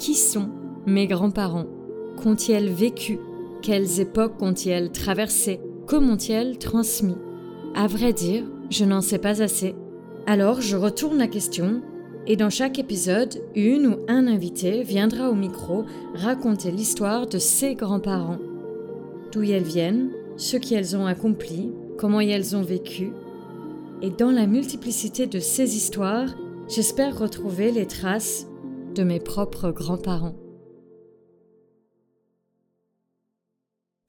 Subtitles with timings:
[0.00, 0.48] Qui sont
[0.86, 1.66] mes grands-parents
[2.16, 3.18] Qu'ont-ils vécu
[3.60, 7.18] Quelles époques ont-ils traversées Comment ont-ils transmis
[7.74, 9.74] À vrai dire, je n'en sais pas assez.
[10.26, 11.82] Alors je retourne la question
[12.26, 17.74] et dans chaque épisode, une ou un invité viendra au micro raconter l'histoire de ses
[17.74, 18.38] grands-parents.
[19.32, 23.12] D'où elles viennent, ce qu'elles ont accompli, comment elles ont vécu.
[24.00, 26.34] Et dans la multiplicité de ces histoires,
[26.68, 28.46] j'espère retrouver les traces
[29.00, 30.34] de mes propres grands-parents.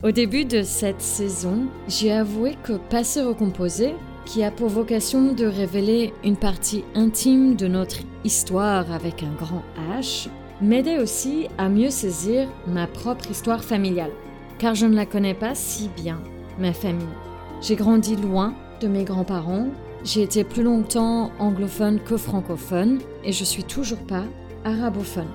[0.04, 3.94] Au début de cette saison, j'ai avoué que Passer recomposé,
[4.26, 9.64] qui a pour vocation de révéler une partie intime de notre histoire avec un grand
[9.98, 10.28] H,
[10.62, 14.12] m'aidait aussi à mieux saisir ma propre histoire familiale,
[14.60, 16.20] car je ne la connais pas si bien,
[16.60, 17.16] ma famille.
[17.62, 19.70] J'ai grandi loin de mes grands-parents,
[20.04, 24.26] j'ai été plus longtemps anglophone que francophone, et je suis toujours pas
[24.66, 25.30] arabophone.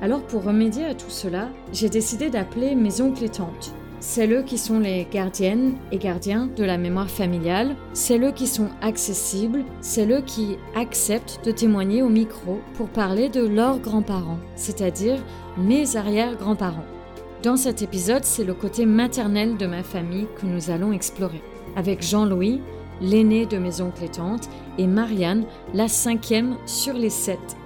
[0.00, 3.74] Alors pour remédier à tout cela, j'ai décidé d'appeler mes oncles et tantes.
[4.00, 8.46] C'est eux qui sont les gardiennes et gardiens de la mémoire familiale, c'est eux qui
[8.46, 14.38] sont accessibles, c'est eux qui acceptent de témoigner au micro pour parler de leurs grands-parents,
[14.54, 15.18] c'est-à-dire
[15.56, 16.86] mes arrière-grands-parents.
[17.42, 21.42] Dans cet épisode, c'est le côté maternel de ma famille que nous allons explorer,
[21.74, 22.60] avec Jean-Louis,
[23.00, 27.56] l'aîné de mes oncles et tantes, et Marianne, la cinquième sur les sept.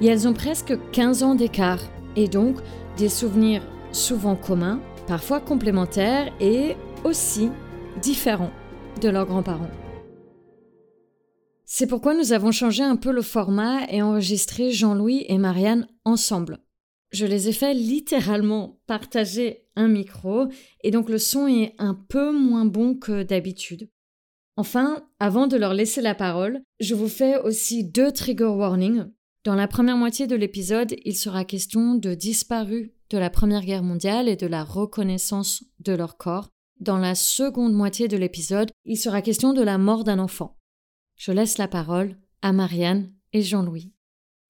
[0.00, 1.80] Et elles ont presque 15 ans d'écart,
[2.16, 2.56] et donc
[2.96, 7.50] des souvenirs souvent communs, parfois complémentaires et aussi
[8.02, 8.52] différents
[9.00, 9.70] de leurs grands-parents.
[11.64, 16.58] C'est pourquoi nous avons changé un peu le format et enregistré Jean-Louis et Marianne ensemble.
[17.10, 20.48] Je les ai fait littéralement partager un micro
[20.82, 23.90] et donc le son est un peu moins bon que d'habitude.
[24.56, 29.04] Enfin, avant de leur laisser la parole, je vous fais aussi deux trigger warnings.
[29.48, 33.82] Dans la première moitié de l'épisode, il sera question de disparus de la Première Guerre
[33.82, 36.50] mondiale et de la reconnaissance de leur corps.
[36.80, 40.58] Dans la seconde moitié de l'épisode, il sera question de la mort d'un enfant.
[41.16, 43.94] Je laisse la parole à Marianne et Jean-Louis.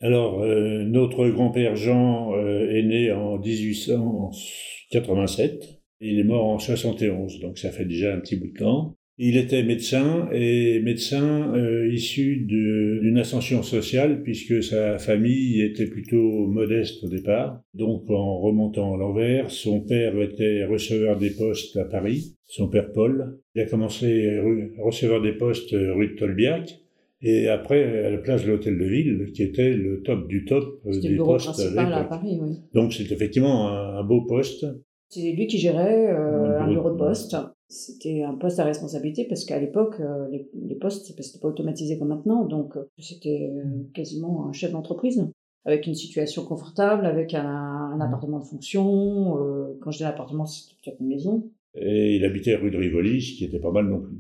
[0.01, 5.81] Alors, euh, notre grand-père Jean euh, est né en 1887.
[6.01, 8.97] Il est mort en 71, donc ça fait déjà un petit bout de temps.
[9.21, 16.47] Il était médecin et médecin euh, issu d'une ascension sociale puisque sa famille était plutôt
[16.47, 17.61] modeste au départ.
[17.75, 22.93] Donc en remontant à l'envers, son père était receveur des postes à Paris, son père
[22.93, 23.41] Paul.
[23.57, 24.39] Il a commencé
[24.79, 26.79] receveur des postes rue de Tolbiac
[27.21, 30.81] et après à la place de l'hôtel de ville qui était le top du top
[30.85, 32.39] des postes à, Paris.
[32.41, 32.57] Oui.
[32.73, 34.65] Donc c'est effectivement un, beau poste.
[35.11, 37.37] C'est lui qui gérait euh, un bureau de poste.
[37.69, 41.99] C'était un poste à responsabilité parce qu'à l'époque, euh, les, les, postes, c'était pas automatisé
[41.99, 43.93] comme maintenant, donc euh, c'était mm.
[43.95, 45.27] quasiment un chef d'entreprise
[45.65, 48.03] avec une situation confortable, avec un, un mm.
[48.03, 49.37] appartement de fonction.
[49.81, 51.51] quand je dis appartement, c'était peut-être une maison.
[51.75, 54.17] Et il habitait rue de Rivoli, ce qui était pas mal non plus.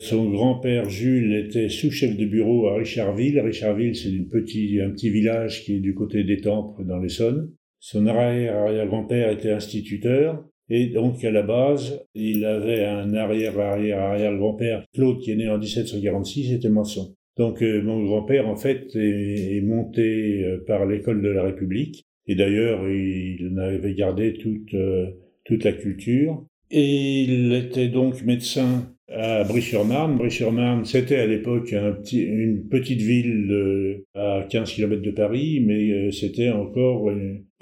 [0.00, 3.38] Son grand-père Jules était sous-chef de bureau à Richardville.
[3.38, 7.52] Richardville, c'est un petit, un petit village qui est du côté d'Étampes, dans l'Essonne.
[7.84, 10.44] Son arrière-arrière-grand-père était instituteur.
[10.70, 16.52] Et donc, à la base, il avait un arrière-arrière-arrière-grand-père, Claude, qui est né en 1746,
[16.52, 17.16] était maçon.
[17.36, 22.04] Donc, euh, mon grand-père, en fait, est, monté euh, par l'école de la République.
[22.28, 25.10] Et d'ailleurs, il avait gardé toute, euh,
[25.44, 26.46] toute la culture.
[26.70, 30.16] Et il était donc médecin à Brie-sur-Marne.
[30.16, 35.90] Brie-sur-Marne, c'était à l'époque un petit, une petite ville à 15 km de Paris, mais
[35.90, 37.10] euh, c'était encore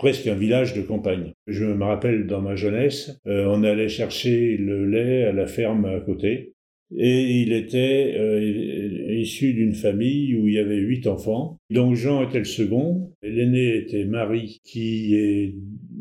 [0.01, 1.35] presque un village de campagne.
[1.47, 5.85] Je me rappelle dans ma jeunesse, euh, on allait chercher le lait à la ferme
[5.85, 6.55] à côté.
[6.97, 11.59] Et il était euh, issu d'une famille où il y avait huit enfants.
[11.69, 13.13] Donc Jean était le second.
[13.23, 15.55] L'aîné était Marie, qui est,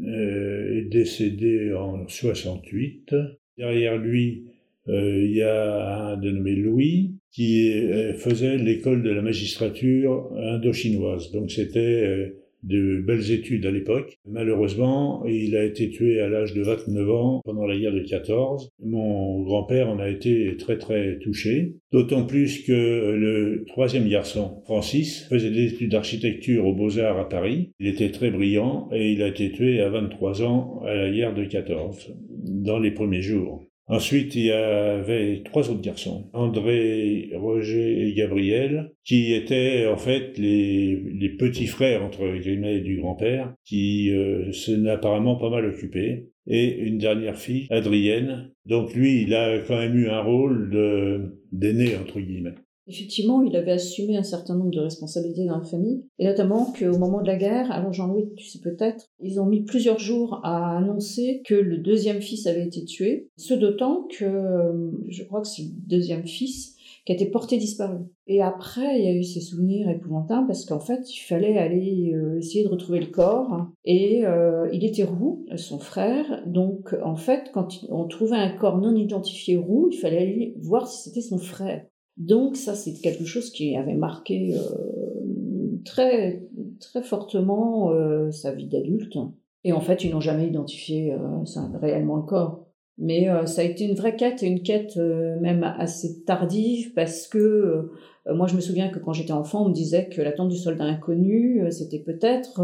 [0.07, 3.13] est décédée en 68.
[3.57, 4.45] Derrière lui,
[4.89, 11.31] euh, il y a un dénommé Louis qui euh, faisait l'école de la magistrature indo-chinoise.
[11.31, 14.17] Donc c'était euh, de belles études à l'époque.
[14.27, 18.69] Malheureusement, il a été tué à l'âge de 29 ans pendant la guerre de 14.
[18.83, 21.75] Mon grand-père en a été très très touché.
[21.91, 27.71] D'autant plus que le troisième garçon, Francis, faisait des études d'architecture aux Beaux-Arts à Paris.
[27.79, 31.33] Il était très brillant et il a été tué à 23 ans à la guerre
[31.33, 32.13] de 14,
[32.45, 33.68] dans les premiers jours.
[33.89, 40.37] Ensuite, il y avait trois autres garçons, André, Roger et Gabriel, qui étaient en fait
[40.37, 46.27] les, les petits frères, entre guillemets, du grand-père, qui euh, s'en apparemment pas mal occupé.
[46.45, 48.51] Et une dernière fille, Adrienne.
[48.65, 52.55] Donc lui, il a quand même eu un rôle d'aîné, entre guillemets.
[52.89, 56.97] Effectivement, il avait assumé un certain nombre de responsabilités dans la famille, et notamment qu'au
[56.97, 60.77] moment de la guerre, alors Jean-Louis, tu sais peut-être, ils ont mis plusieurs jours à
[60.77, 65.47] annoncer que le deuxième fils avait été tué, ce d'autant que euh, je crois que
[65.47, 66.75] c'est le deuxième fils
[67.05, 67.97] qui a été porté disparu.
[68.27, 72.13] Et après, il y a eu ces souvenirs épouvantables parce qu'en fait, il fallait aller
[72.13, 73.67] euh, essayer de retrouver le corps.
[73.85, 76.43] Et euh, il était roux, son frère.
[76.45, 80.87] Donc, en fait, quand on trouvait un corps non identifié roux, il fallait aller voir
[80.87, 81.85] si c'était son frère.
[82.19, 86.43] Donc ça, c'est quelque chose qui avait marqué euh, très,
[86.81, 89.17] très fortement euh, sa vie d'adulte.
[89.63, 92.65] Et en fait, ils n'ont jamais identifié euh, réellement le corps.
[93.01, 97.89] Mais ça a été une vraie quête, une quête même assez tardive, parce que
[98.29, 100.57] moi, je me souviens que quand j'étais enfant, on me disait que la tente du
[100.57, 102.61] soldat inconnu, c'était peut-être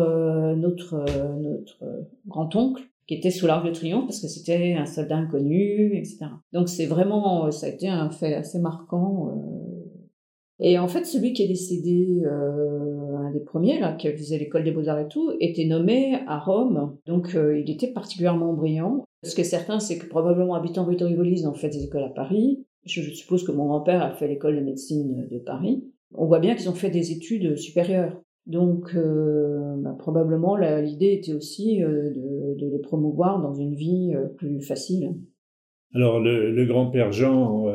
[0.58, 1.06] notre,
[1.40, 1.80] notre
[2.28, 6.26] grand-oncle qui était sous l'arc de triomphe parce que c'était un soldat inconnu, etc.
[6.54, 9.30] Donc c'est vraiment, ça a été un fait assez marquant.
[9.30, 9.66] Euh.
[10.60, 14.64] Et en fait, celui qui est décédé, euh, un des premiers, là, qui faisait l'école
[14.64, 16.98] des beaux-arts et tout, était nommé à Rome.
[17.06, 19.04] Donc euh, il était particulièrement brillant.
[19.24, 22.66] Ce que certains, c'est que probablement habitant Victor Rivolis ont fait des écoles à Paris.
[22.86, 25.84] Je, suppose que mon grand-père a fait l'école de médecine de Paris.
[26.14, 28.22] On voit bien qu'ils ont fait des études supérieures.
[28.46, 34.28] Donc, euh, bah, probablement, l'idée était aussi euh, de, les promouvoir dans une vie euh,
[34.28, 35.16] plus facile.
[35.94, 37.66] Alors, le, grand-père Jean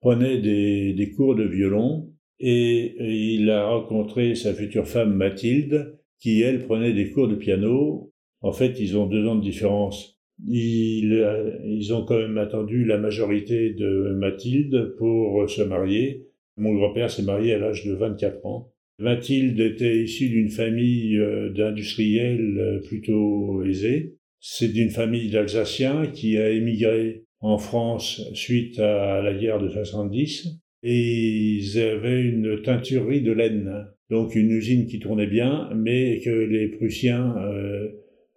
[0.00, 2.96] prenait des, cours de violon et,
[3.36, 8.12] il a rencontré sa future femme Mathilde, qui, elle, prenait des cours de piano.
[8.40, 10.18] En fait, ils ont deux ans de différence.
[10.48, 11.24] Ils,
[11.64, 16.26] ils ont quand même attendu la majorité de Mathilde pour se marier.
[16.56, 18.73] Mon grand-père s'est marié à l'âge de 24 ans.
[18.98, 24.14] Mathilde était issue d'une famille euh, d'industriels euh, plutôt aisés?
[24.40, 30.60] C'est d'une famille d'Alsaciens qui a émigré en France suite à la guerre de 70
[30.82, 36.30] et ils avaient une teinturerie de laine, donc une usine qui tournait bien, mais que
[36.30, 37.34] les Prussiens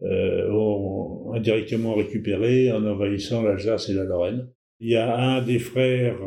[0.01, 4.47] euh, ont indirectement récupéré en envahissant l'Alsace et la Lorraine.
[4.79, 6.19] Il y a un des frères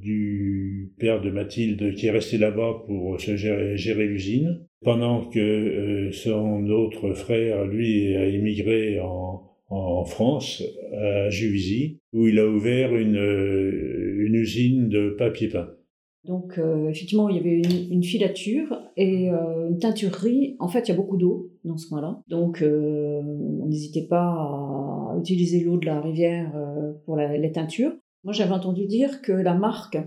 [0.00, 0.51] du
[0.98, 6.68] père de Mathilde qui est resté là-bas pour se gérer, l'usine, pendant que euh, son
[6.68, 9.48] autre frère, lui, a immigré en,
[10.04, 10.62] France,
[10.92, 15.70] à Juvisy, où il a ouvert une, euh, une usine de papier peint.
[16.24, 20.56] Donc effectivement, il y avait une, filature et une teinturerie.
[20.60, 22.20] En fait, il y a beaucoup d'eau dans ce coin-là.
[22.28, 26.52] Donc on n'hésitait pas à utiliser l'eau de la rivière
[27.06, 27.92] pour les teintures.
[28.24, 29.98] Moi, j'avais entendu dire que la marque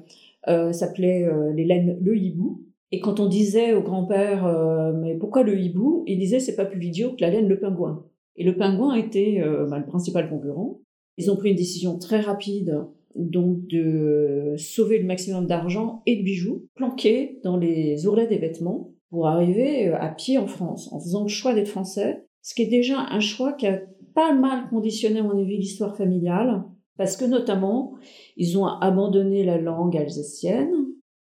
[0.47, 2.63] euh, s'appelait euh, les laines Le Hibou.
[2.91, 6.03] Et quand on disait au grand-père, euh, mais pourquoi le hibou?
[6.07, 8.05] Il disait, c'est pas plus idiot que la laine Le Pingouin.
[8.35, 10.79] Et le Pingouin était bah, le principal concurrent.
[11.17, 12.77] Ils ont pris une décision très rapide,
[13.15, 18.91] donc de sauver le maximum d'argent et de bijoux planqués dans les ourlets des vêtements
[19.09, 22.69] pour arriver à pied en France, en faisant le choix d'être français, ce qui est
[22.69, 23.81] déjà un choix qui a
[24.13, 26.63] pas mal conditionné, à mon avis, l'histoire familiale,
[26.97, 27.93] parce que notamment,
[28.37, 30.71] ils ont abandonné la langue alsacienne,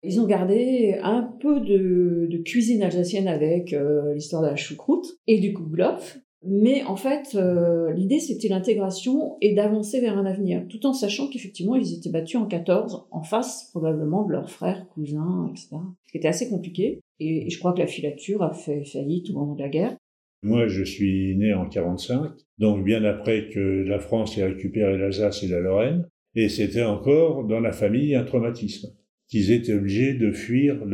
[0.02, 5.38] ils ont gardé un peu de, cuisine alsacienne avec euh, l'histoire de la choucroute et
[5.38, 10.84] du kouglof, mais en fait, euh, l'idée c'était l'intégration et d'avancer vers un avenir, tout
[10.84, 15.48] en sachant qu'effectivement ils étaient battus en 14, en face probablement de leurs frères, cousins,
[15.50, 15.76] etc.
[16.06, 17.00] Ce qui était assez compliqué.
[17.18, 19.96] Et, je crois que la filature a fait faillite au moment de la guerre.
[20.44, 25.42] Moi, je suis né en 45, donc bien après que la France ait récupéré l'Alsace
[25.42, 28.88] et la Lorraine, et c'était encore dans la famille un traumatisme,
[29.26, 30.84] qu'ils étaient obligés de fuir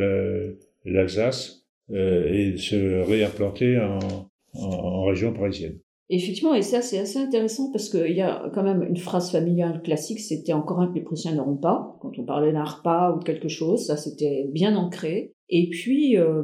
[0.85, 5.79] l'Alsace euh, et se réimplanter en, région parisienne.
[6.09, 9.81] Effectivement, et ça c'est assez intéressant parce qu'il y a quand même une phrase familiale
[9.81, 13.19] classique, c'était encore un que les Prussiens n'auront pas, quand on parlait d'un repas ou
[13.19, 15.33] de quelque chose, ça c'était bien ancré.
[15.49, 16.43] Et puis, euh,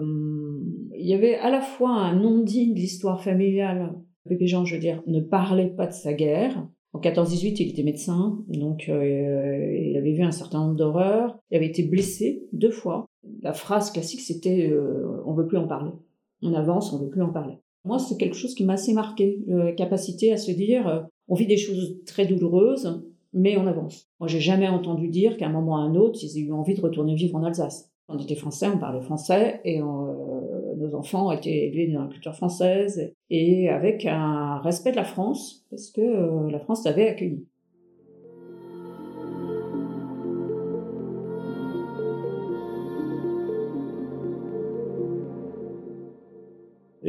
[1.09, 3.93] y avait à la fois un non-dit de l'histoire familiale.
[4.27, 6.67] Pépé Jean, je veux dire, ne parlait pas de sa guerre.
[6.93, 11.37] En 14-18, il était médecin, donc euh, il avait vu un certain nombre d'horreurs.
[11.51, 13.05] Il avait été blessé deux fois.
[13.41, 15.91] La phrase classique, c'était euh, on veut plus en parler.
[16.41, 17.55] On avance, on veut plus en parler.
[17.85, 21.35] Moi, c'est quelque chose qui m'a assez marqué, la capacité à se dire euh, on
[21.35, 24.09] vit des choses très douloureuses, mais on avance.
[24.19, 26.51] Moi, j'ai jamais entendu dire qu'à un moment ou à un autre, ils aient eu
[26.51, 27.91] envie de retourner vivre en Alsace.
[28.09, 29.81] On était français, on parlait français, et
[30.77, 35.03] nos enfants ont été élevés dans la culture française et avec un respect de la
[35.03, 37.45] France, parce que euh, la France l'avait accueilli.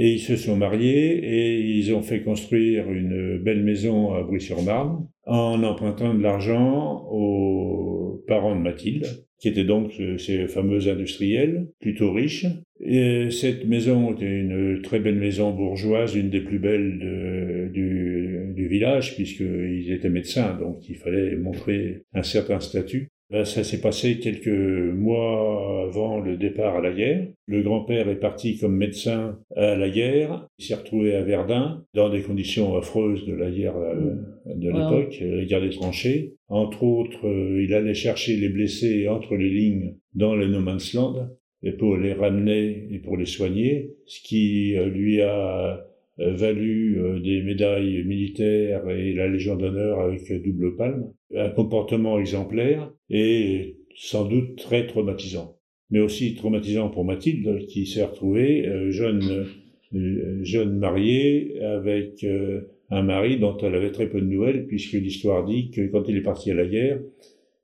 [0.01, 5.09] Et ils se sont mariés et ils ont fait construire une belle maison à Brie-sur-Marne
[5.27, 12.13] en empruntant de l'argent aux parents de Mathilde qui étaient donc ces fameux industriels, plutôt
[12.13, 12.47] riches.
[12.81, 18.69] Et cette maison était une très belle maison bourgeoise, une des plus belles du, du
[18.69, 23.09] village, puisqu'ils étaient médecins, donc il fallait montrer un certain statut.
[23.31, 27.29] Ben, ça s'est passé quelques mois avant le départ à la guerre.
[27.47, 30.47] Le grand-père est parti comme médecin à la guerre.
[30.59, 34.15] Il s'est retrouvé à Verdun dans des conditions affreuses de la guerre euh,
[34.47, 36.37] de l'époque, la guerre des tranchées.
[36.49, 40.95] Entre autres, euh, il allait chercher les blessés entre les lignes dans le no man's
[40.95, 41.29] land
[41.63, 45.85] et pour les ramener et pour les soigner, ce qui euh, lui a
[46.19, 53.77] valu des médailles militaires et la Légion d'honneur avec double palme un comportement exemplaire et
[53.95, 55.57] sans doute très traumatisant.
[55.91, 59.47] Mais aussi traumatisant pour Mathilde, qui s'est retrouvée euh, jeune,
[59.95, 64.93] euh, jeune mariée avec euh, un mari dont elle avait très peu de nouvelles, puisque
[64.93, 67.01] l'histoire dit que quand il est parti à la guerre,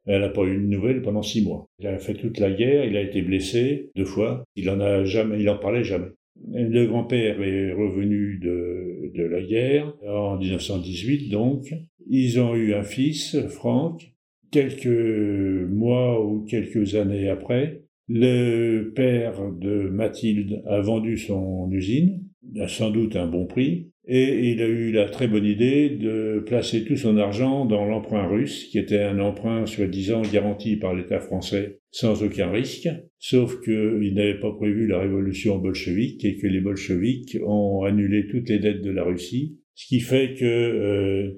[0.06, 1.66] elle n'a pas eu de nouvelles pendant six mois.
[1.78, 5.04] Il a fait toute la guerre, il a été blessé deux fois, il en a
[5.04, 6.08] jamais, il en parlait jamais.
[6.52, 11.72] Le grand-père est revenu de, la guerre en 1918 donc,
[12.08, 14.10] ils ont eu un fils, Franck.
[14.50, 22.22] Quelques mois ou quelques années après, le père de Mathilde a vendu son usine,
[22.60, 26.42] à sans doute un bon prix, et il a eu la très bonne idée de
[26.46, 31.18] placer tout son argent dans l'emprunt russe, qui était un emprunt soi-disant garanti par l'État
[31.18, 32.88] français sans aucun risque,
[33.20, 38.48] sauf qu'il n'avait pas prévu la révolution bolchevique et que les bolcheviques ont annulé toutes
[38.48, 41.30] les dettes de la Russie, ce qui fait que euh,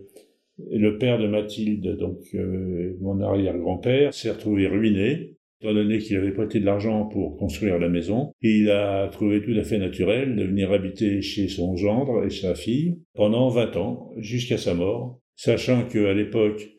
[0.71, 6.33] le père de Mathilde, donc euh, mon arrière-grand-père, s'est retrouvé ruiné, étant donné qu'il avait
[6.33, 8.33] prêté de l'argent pour construire la maison.
[8.41, 12.55] Il a trouvé tout à fait naturel de venir habiter chez son gendre et sa
[12.55, 16.76] fille pendant 20 ans, jusqu'à sa mort, sachant qu'à l'époque,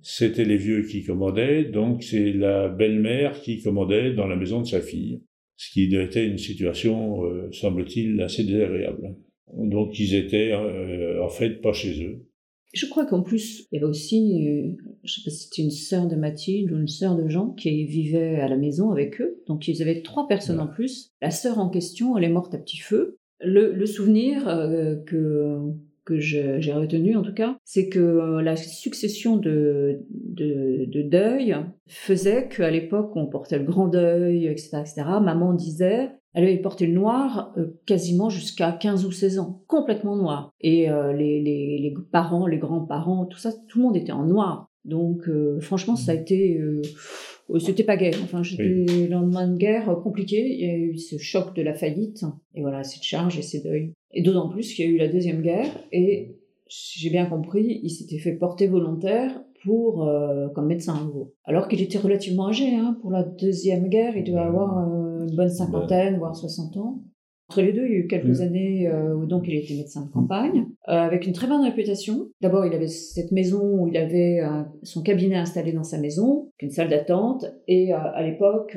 [0.00, 4.66] c'était les vieux qui commandaient, donc c'est la belle-mère qui commandait dans la maison de
[4.66, 5.22] sa fille,
[5.56, 9.16] ce qui était une situation, euh, semble-t-il, assez désagréable.
[9.54, 12.28] Donc ils étaient euh, en fait pas chez eux.
[12.74, 15.70] Je crois qu'en plus, il y avait aussi, euh, je sais pas si c'était une
[15.70, 19.42] sœur de Mathilde ou une sœur de Jean qui vivait à la maison avec eux.
[19.46, 21.10] Donc ils avaient trois personnes en plus.
[21.22, 23.16] La sœur en question, elle est morte à petit feu.
[23.40, 25.58] Le, souvenir euh, que
[26.08, 31.54] que j'ai retenu en tout cas, c'est que euh, la succession de, de, de deuil
[31.86, 35.02] faisait qu'à l'époque on portait le grand deuil, etc., etc.
[35.22, 40.16] Maman disait elle avait porté le noir euh, quasiment jusqu'à 15 ou 16 ans, complètement
[40.16, 40.50] noir.
[40.62, 44.24] Et euh, les, les, les, parents, les grands-parents, tout ça, tout le monde était en
[44.24, 44.70] noir.
[44.84, 45.28] Donc
[45.60, 46.58] franchement, ça a été...
[47.58, 48.10] c'était pas gay.
[48.22, 50.54] Enfin, j'étais le lendemain de guerre compliqué.
[50.54, 52.24] Il y a eu ce choc de la faillite.
[52.54, 53.92] Et voilà, cette charge et ces deuils.
[54.12, 55.70] Et d'autant plus qu'il y a eu la Deuxième Guerre.
[55.92, 56.36] Et
[56.68, 60.08] j'ai bien compris, il s'était fait porter volontaire pour
[60.54, 61.34] comme médecin nouveau.
[61.44, 64.16] Alors qu'il était relativement âgé hein, pour la Deuxième Guerre.
[64.16, 67.02] Il devait avoir une bonne cinquantaine, voire 60 ans.
[67.48, 68.42] Entre les deux, il y a eu quelques mm.
[68.42, 72.28] années euh, où donc il était médecin de campagne, euh, avec une très bonne réputation.
[72.42, 74.40] D'abord, il avait cette maison où il avait
[74.82, 78.76] son cabinet installé dans sa maison, une salle d'attente, et euh, à l'époque,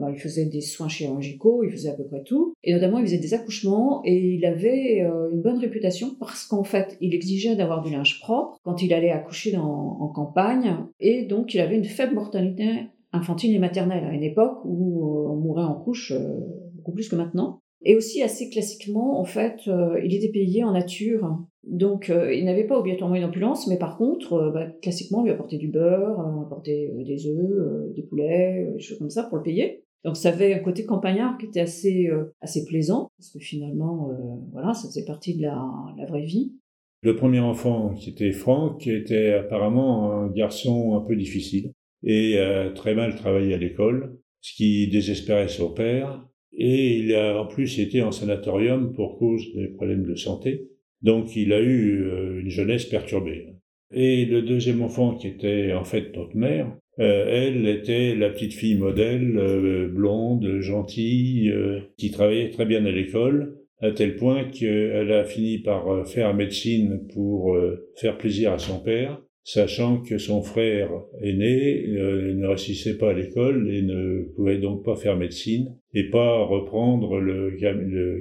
[0.00, 3.06] bah, il faisait des soins chirurgicaux, il faisait à peu près tout, et notamment il
[3.06, 5.00] faisait des accouchements, et il avait
[5.32, 9.10] une bonne réputation parce qu'en fait, il exigeait d'avoir du linge propre quand il allait
[9.10, 12.86] accoucher en campagne, et donc il avait une faible mortalité
[13.16, 16.40] infantile et maternelle à une époque où euh, on mourait en couche euh,
[16.74, 17.60] beaucoup plus que maintenant.
[17.88, 21.38] Et aussi assez classiquement, en fait, euh, il était payé en nature.
[21.62, 25.56] Donc, il n'avait pas obligatoirement une ambulance, mais par contre, bah, classiquement, on lui apportait
[25.56, 29.84] du beurre, on apportait des œufs, des poulets, des choses comme ça pour le payer.
[30.04, 32.08] Donc, ça avait un côté campagnard qui était assez,
[32.40, 34.10] assez plaisant, parce que finalement,
[34.52, 35.60] voilà, ça faisait partie de la,
[35.96, 36.54] la vraie vie.
[37.02, 41.72] Le premier enfant, qui était Franck, était apparemment un garçon un peu difficile
[42.04, 42.38] et
[42.76, 46.24] très mal travaillé à l'école, ce qui désespérait son père.
[46.56, 50.68] Et il a en plus été en sanatorium pour cause des problèmes de santé.
[51.02, 53.46] Donc il a eu euh, une jeunesse perturbée.
[53.92, 58.54] Et le deuxième enfant, qui était en fait notre mère, euh, elle était la petite
[58.54, 61.52] fille modèle, euh, blonde, gentille,
[61.98, 67.06] qui travaillait très bien à l'école, à tel point qu'elle a fini par faire médecine
[67.12, 67.54] pour
[67.96, 70.90] faire plaisir à son père, sachant que son frère
[71.22, 76.10] aîné euh, ne réussissait pas à l'école et ne pouvait donc pas faire médecine et
[76.10, 77.56] pas reprendre le,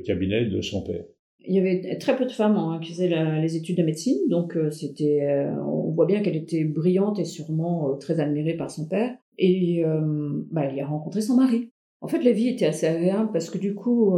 [0.05, 1.03] cabinet de son père.
[1.47, 4.55] Il y avait très peu de femmes hein, qui faisaient les études de médecine, donc
[4.55, 8.87] euh, c'était, euh, on voit bien qu'elle était brillante et sûrement très admirée par son
[8.87, 9.15] père.
[9.37, 9.83] Et
[10.51, 11.69] bah, elle y a rencontré son mari.
[11.99, 14.17] En fait, la vie était assez agréable parce que du coup,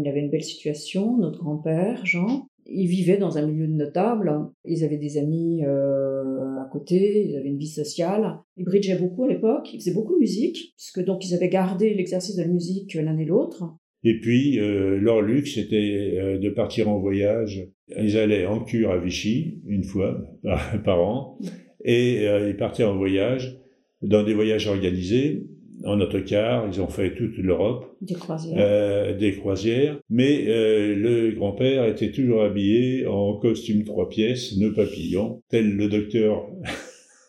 [0.00, 4.32] il avait une belle situation, notre grand-père, Jean, Ils vivaient dans un milieu de notables,
[4.64, 8.38] ils avaient des amis euh, à côté, ils avaient une vie sociale.
[8.56, 11.92] Ils bridgeaient beaucoup à l'époque, ils faisaient beaucoup de musique, puisque donc ils avaient gardé
[11.94, 13.64] l'exercice de la musique l'un et l'autre.
[14.04, 17.66] Et puis, euh, leur luxe, c'était euh, de partir en voyage.
[17.98, 20.22] Ils allaient en cure à Vichy, une fois
[20.84, 21.38] par, an,
[21.84, 23.58] et euh, ils partaient en voyage,
[24.02, 25.46] dans des voyages organisés,
[25.84, 27.94] en autocar, ils ont fait toute l'Europe.
[28.00, 28.56] Des croisières.
[28.58, 29.98] Euh, des croisières.
[30.10, 35.88] Mais euh, le grand-père était toujours habillé en costume trois pièces, nœud papillon, tel le
[35.88, 36.46] docteur.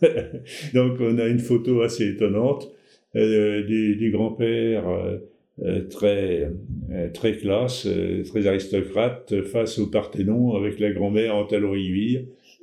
[0.74, 2.72] Donc on a une photo assez étonnante
[3.16, 4.86] euh, du, du grand-père
[5.64, 6.52] euh, très
[7.14, 7.88] très classe,
[8.28, 11.76] très aristocrate, face au Parthénon avec la grand-mère en talons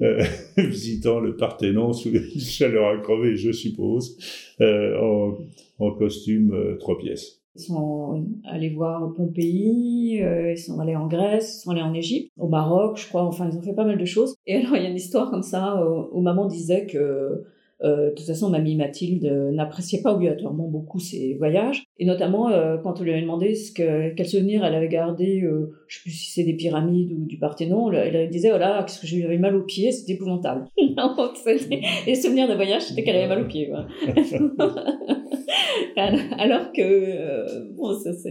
[0.03, 0.25] euh,
[0.57, 4.17] visitant le Parthénon sous une chaleur à crever, je suppose,
[4.61, 5.39] euh, en,
[5.83, 7.41] en, costume euh, trois pièces.
[7.57, 12.31] Ils sont allés voir Pompéi, ils sont allés en Grèce, ils sont allés en Égypte,
[12.39, 13.25] au Maroc, je crois.
[13.25, 14.35] Enfin, ils ont fait pas mal de choses.
[14.47, 15.79] Et alors, il y a une histoire comme ça
[16.13, 17.45] où maman disait que
[17.85, 22.49] euh, de toute façon, mamie Mathilde euh, n'appréciait pas obligatoirement beaucoup ses voyages, et notamment
[22.51, 25.97] euh, quand on lui avait demandé ce que, quel souvenir elle avait gardé, euh, je
[25.97, 29.07] sais plus si c'est des pyramides ou du Parthénon, elle, disait voilà, oh qu'est-ce que
[29.09, 30.67] j'avais mal aux pieds, c'était épouvantable.
[32.07, 33.73] les souvenirs de voyage, c'était qu'elle avait mal aux pieds.
[35.97, 38.31] Alors que bon, ça, ça,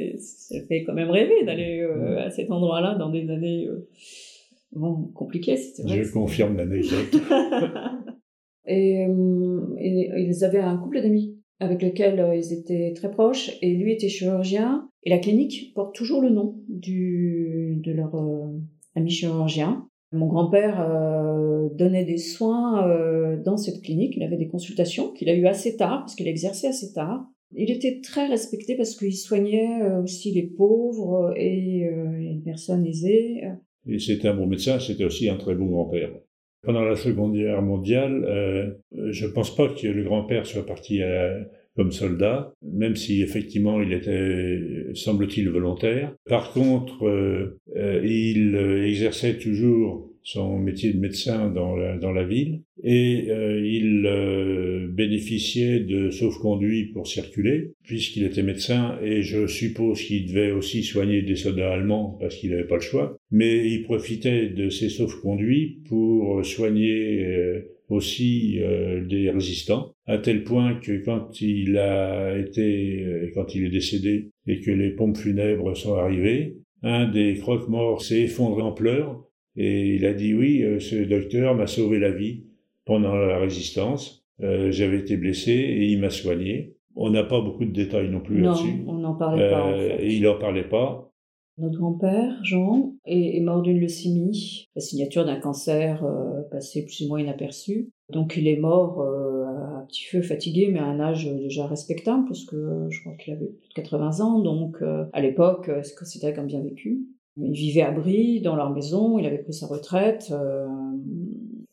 [0.68, 3.68] fait quand même rêver d'aller à cet endroit-là dans des années
[4.74, 5.58] bon, compliquées.
[5.84, 7.16] Vrai Je confirme l'anecdote.
[8.68, 13.74] Et, euh, ils avaient un couple d'amis avec lequel euh, ils étaient très proches, et
[13.76, 18.48] lui était chirurgien, et la clinique porte toujours le nom du, de leur euh,
[18.96, 19.88] ami chirurgien.
[20.14, 20.86] Mon grand-père
[21.74, 22.86] donnait des soins
[23.46, 26.68] dans cette clinique, il avait des consultations qu'il a eues assez tard, parce qu'il exerçait
[26.68, 27.26] assez tard.
[27.54, 31.86] Il était très respecté parce qu'il soignait aussi les pauvres et
[32.20, 33.44] les personnes aisées.
[33.88, 36.12] Et c'était un bon médecin, c'était aussi un très bon grand-père.
[36.64, 38.70] Pendant la Seconde Guerre mondiale, euh,
[39.10, 41.44] je ne pense pas que le grand-père soit parti euh,
[41.76, 44.60] comme soldat, même si effectivement il était,
[44.94, 46.14] semble-t-il, volontaire.
[46.30, 47.60] Par contre, euh,
[48.04, 48.56] il
[48.86, 52.62] exerçait toujours son métier de médecin dans la, dans la ville.
[52.84, 58.98] Et euh, il euh, bénéficiait de sauf-conduit pour circuler puisqu'il était médecin.
[59.04, 62.82] Et je suppose qu'il devait aussi soigner des soldats allemands parce qu'il n'avait pas le
[62.82, 63.18] choix.
[63.32, 68.58] Mais il profitait de ces sauf-conduits pour soigner euh, aussi
[69.10, 69.94] des résistants.
[70.06, 74.92] À tel point que quand il a été quand il est décédé et que les
[74.92, 79.24] pompes funèbres sont arrivées un des croque-morts s'est effondré en pleurs
[79.56, 82.46] et il a dit oui, euh, ce docteur m'a sauvé la vie
[82.86, 84.22] pendant la résistance.
[84.42, 86.76] Euh, J'avais été blessé et il m'a soigné.
[86.96, 88.84] On n'a pas beaucoup de détails non plus là-dessus.
[88.84, 89.64] Non, on n'en parlait pas.
[89.64, 90.06] En euh, fait.
[90.06, 91.08] Et il n'en parlait pas.
[91.58, 97.10] Notre grand-père, Jean, est, mort d'une leucémie, la signature d'un cancer euh, passé plus ou
[97.10, 97.92] moins inaperçu.
[98.10, 102.46] Donc il est mort à petit feu, fatigué, mais à un âge déjà respectable, parce
[102.46, 104.40] que je crois qu'il avait plus de 80 ans.
[104.40, 104.78] Donc
[105.14, 105.70] à l'époque,
[106.04, 107.06] c'était comme bien vécu?
[107.38, 110.32] Il vivait à Brie, dans leur maison, il avait pris sa retraite.
[110.32, 110.68] Euh,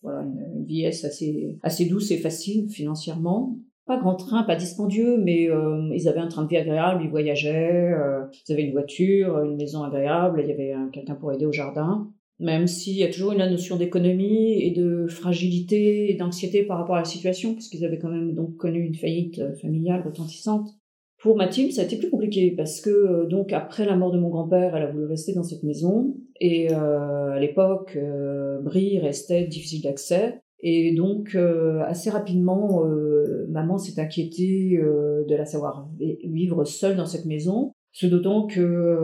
[0.03, 3.57] voilà, une, une assez, assez douce et facile financièrement.
[3.87, 7.11] Pas grand train, pas dispendieux, mais euh, ils avaient un train de vie agréable, ils
[7.11, 11.47] voyageaient, euh, ils avaient une voiture, une maison agréable, il y avait quelqu'un pour aider
[11.47, 12.09] au jardin.
[12.39, 16.95] Même s'il y a toujours une notion d'économie et de fragilité et d'anxiété par rapport
[16.95, 20.69] à la situation, puisqu'ils avaient quand même donc connu une faillite familiale retentissante.
[21.21, 24.19] Pour Mathilde, ça a été plus compliqué parce que euh, donc après la mort de
[24.19, 28.99] mon grand-père, elle a voulu rester dans cette maison et euh, à l'époque, euh, Brie
[29.01, 32.85] restait difficile d'accès et donc euh, assez rapidement,
[33.49, 38.97] maman s'est inquiétée de la savoir vivre seule dans cette maison, ce d'autant que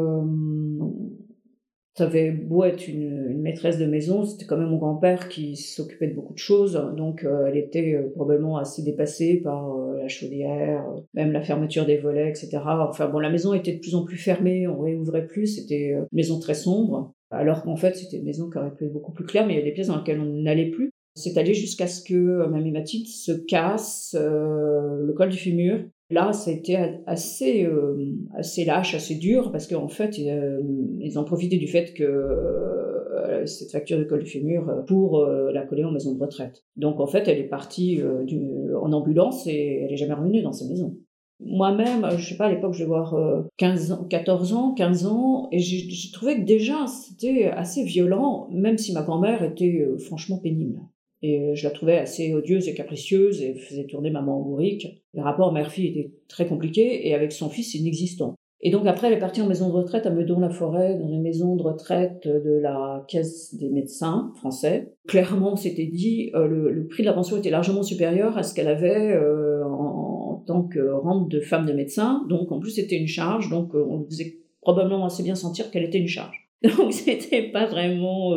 [1.97, 5.55] ça avait beau être une, une maîtresse de maison, c'était quand même mon grand-père qui
[5.55, 10.01] s'occupait de beaucoup de choses, donc euh, elle était euh, probablement assez dépassée par euh,
[10.01, 12.59] la chaudière, même la fermeture des volets, etc.
[12.65, 16.07] Enfin bon, la maison était de plus en plus fermée, on réouvrait plus, c'était une
[16.11, 19.25] maison très sombre, alors qu'en fait c'était une maison qui aurait pu être beaucoup plus
[19.25, 20.91] claire, mais il y a des pièces dans lesquelles on n'allait plus.
[21.17, 26.51] C'est allé jusqu'à ce que Mamie Mathilde se casse le col du fémur Là, ça
[26.51, 27.97] a été assez, euh,
[28.35, 30.61] assez lâche, assez dur, parce qu'en fait, euh,
[31.01, 35.63] ils ont profité du fait que euh, cette facture de col du fémur pour la
[35.67, 36.65] coller en maison de retraite.
[36.77, 40.69] Donc, en fait, elle est partie en ambulance et elle est jamais revenue dans sa
[40.69, 40.97] maison.
[41.41, 43.17] Moi-même, je sais pas, à l'époque, je vais voir
[43.57, 48.79] 15 ans, 14 ans, 15 ans, et j'ai trouvé que déjà, c'était assez violent, même
[48.79, 50.81] si ma grand-mère était franchement pénible.
[51.25, 55.03] Et euh, je la trouvais assez odieuse et capricieuse et faisait tourner maman en bourrique.
[55.15, 58.35] Le rapport mère-fille était très compliqué et avec son fils inexistant.
[58.61, 61.57] Et donc après, elle est partie en maison de retraite à Meudon-la-Forêt, dans une maison
[61.57, 64.93] de retraite de la Caisse des médecins français.
[65.09, 68.55] Clairement, on s'était dit, euh, le, prix de la pension était largement supérieur à ce
[68.55, 72.23] qu'elle avait euh, en, tant que rente de femme de médecin.
[72.29, 75.99] Donc en plus, c'était une charge, donc on faisait probablement assez bien sentir qu'elle était
[75.99, 76.44] une charge.
[76.79, 78.35] Donc c'était pas vraiment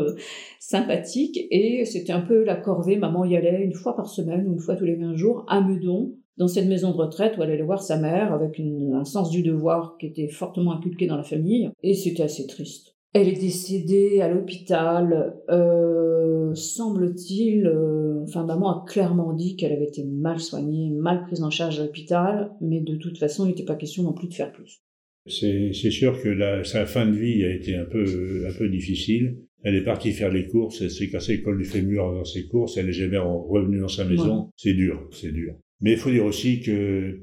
[0.59, 2.97] sympathique et c'était un peu la corvée.
[2.97, 5.61] Maman y allait une fois par semaine ou une fois tous les 20 jours à
[5.61, 9.29] Meudon dans cette maison de retraite où elle allait voir sa mère avec un sens
[9.29, 11.69] du devoir qui était fortement inculqué dans la famille.
[11.83, 12.95] Et c'était assez triste.
[13.13, 17.65] Elle est décédée à l'hôpital, euh, semble-t-il.
[17.65, 21.79] Euh, enfin, maman a clairement dit qu'elle avait été mal soignée, mal prise en charge
[21.79, 24.83] à l'hôpital, mais de toute façon, il n'était pas question non plus de faire plus.
[25.27, 29.37] C'est sûr que la, sa fin de vie a été un peu, un peu difficile.
[29.63, 32.47] Elle est partie faire les courses, elle s'est cassée le col du fémur dans ses
[32.47, 34.49] courses, elle est jamais revenue dans sa maison.
[34.55, 35.55] C'est dur, c'est dur.
[35.81, 37.21] Mais il faut dire aussi que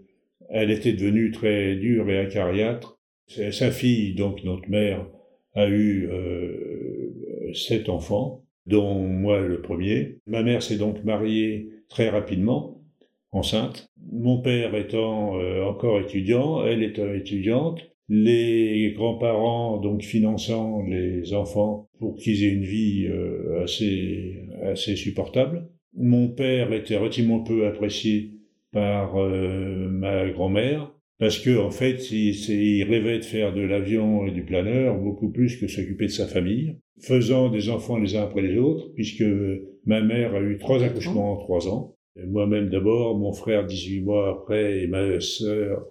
[0.50, 2.98] elle était devenue très dure et acariâtre.
[3.26, 5.06] Sa fille, donc notre mère,
[5.54, 10.18] a eu euh, sept enfants, dont moi le premier.
[10.26, 12.82] Ma mère s'est donc mariée très rapidement,
[13.30, 13.88] enceinte.
[14.12, 21.88] Mon père étant euh, encore étudiant, elle étant étudiante, les grands-parents donc finançant les enfants
[21.98, 25.68] pour qu'ils aient une vie euh, assez assez supportable.
[25.96, 28.32] Mon père était relativement peu apprécié
[28.72, 34.32] par euh, ma grand-mère, parce que en fait, il, rêvait de faire de l'avion et
[34.32, 38.42] du planeur beaucoup plus que s'occuper de sa famille, faisant des enfants les uns après
[38.42, 39.24] les autres, puisque
[39.86, 41.94] ma mère a eu trois accouchements en trois ans.
[42.16, 45.86] Moi-même d'abord, mon frère 18 mois après et ma sœur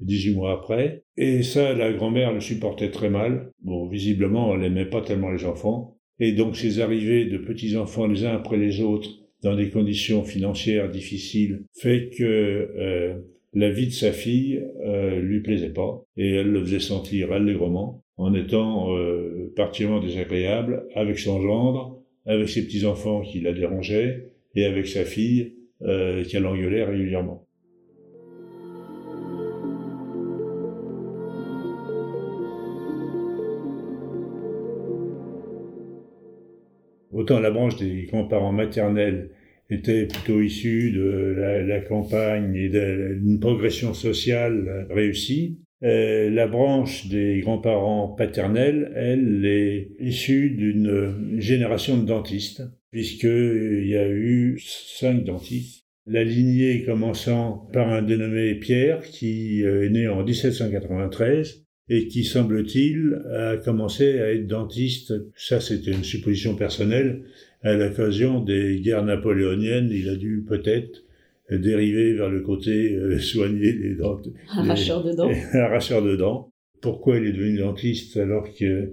[0.00, 1.04] 18 euh, mois après.
[1.16, 3.50] Et ça, la grand-mère le supportait très mal.
[3.62, 5.96] Bon, visiblement, elle n'aimait pas tellement les enfants.
[6.20, 9.10] Et donc, ces arrivées de petits-enfants les uns après les autres,
[9.42, 13.14] dans des conditions financières difficiles fait que euh,
[13.54, 18.02] la vie de sa fille euh, lui plaisait pas et elle le faisait sentir allègrement
[18.16, 24.64] en étant euh, particulièrement désagréable avec son gendre, avec ses petits-enfants qui la dérangeaient et
[24.64, 27.43] avec sa fille euh, qui l'engueulait régulièrement.
[37.14, 39.30] Autant la branche des grands-parents maternels
[39.70, 45.60] était plutôt issue de la, campagne et d'une progression sociale réussie.
[45.84, 53.96] Euh, la branche des grands-parents paternels, elle, est issue d'une génération de dentistes, puisqu'il y
[53.96, 55.84] a eu cinq dentistes.
[56.06, 62.24] La lignée commençant par un dénommé Pierre, qui euh, est né en 1793, et qui,
[62.24, 67.24] semble-t-il, a commencé à être dentiste, ça c'était une supposition personnelle,
[67.62, 71.04] à l'occasion des guerres napoléoniennes, il a dû peut-être
[71.50, 74.20] dériver vers le côté euh, soigner les dents.
[74.50, 75.30] Arracheur de dents.
[75.52, 76.50] Arracheur de dents.
[76.80, 78.92] Pourquoi il est devenu dentiste alors que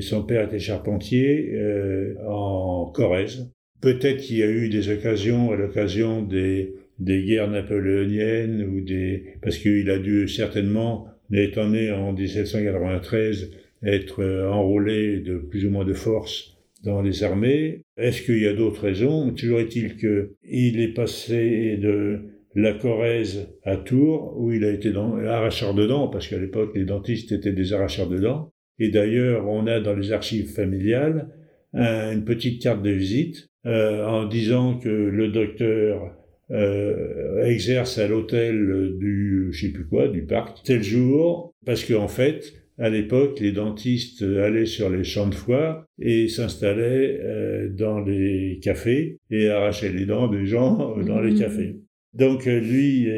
[0.00, 3.50] son père était charpentier euh, en Corrèze?
[3.82, 9.34] Peut-être qu'il y a eu des occasions à l'occasion des, des guerres napoléoniennes ou des
[9.42, 13.50] parce qu'il a dû certainement étant né en 1793,
[13.82, 17.82] être euh, enrôlé de plus ou moins de force dans les armées.
[17.96, 22.20] Est-ce qu'il y a d'autres raisons Toujours est-il qu'il est passé de
[22.54, 26.84] la Corrèze à Tours, où il a été arracheur de dents, parce qu'à l'époque, les
[26.84, 28.50] dentistes étaient des arracheurs de dents.
[28.78, 31.28] Et d'ailleurs, on a dans les archives familiales
[31.74, 36.16] une petite carte de visite euh, en disant que le docteur
[36.52, 42.04] euh, exerce à l'hôtel du, je sais plus quoi, du parc, tel jour, parce qu'en
[42.04, 47.68] en fait, à l'époque, les dentistes allaient sur les champs de foire et s'installaient euh,
[47.70, 51.38] dans les cafés et arrachaient les dents des gens dans les mmh.
[51.38, 51.80] cafés.
[52.14, 53.08] Donc euh, lui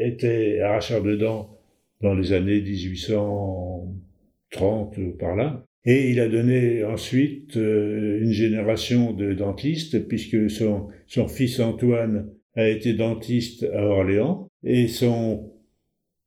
[0.00, 1.56] était arracheur de dents
[2.00, 5.62] dans les années 1830 par là.
[5.84, 12.26] Et il a donné ensuite une génération de dentistes, puisque son, son fils Antoine
[12.56, 15.52] a été dentiste à Orléans et son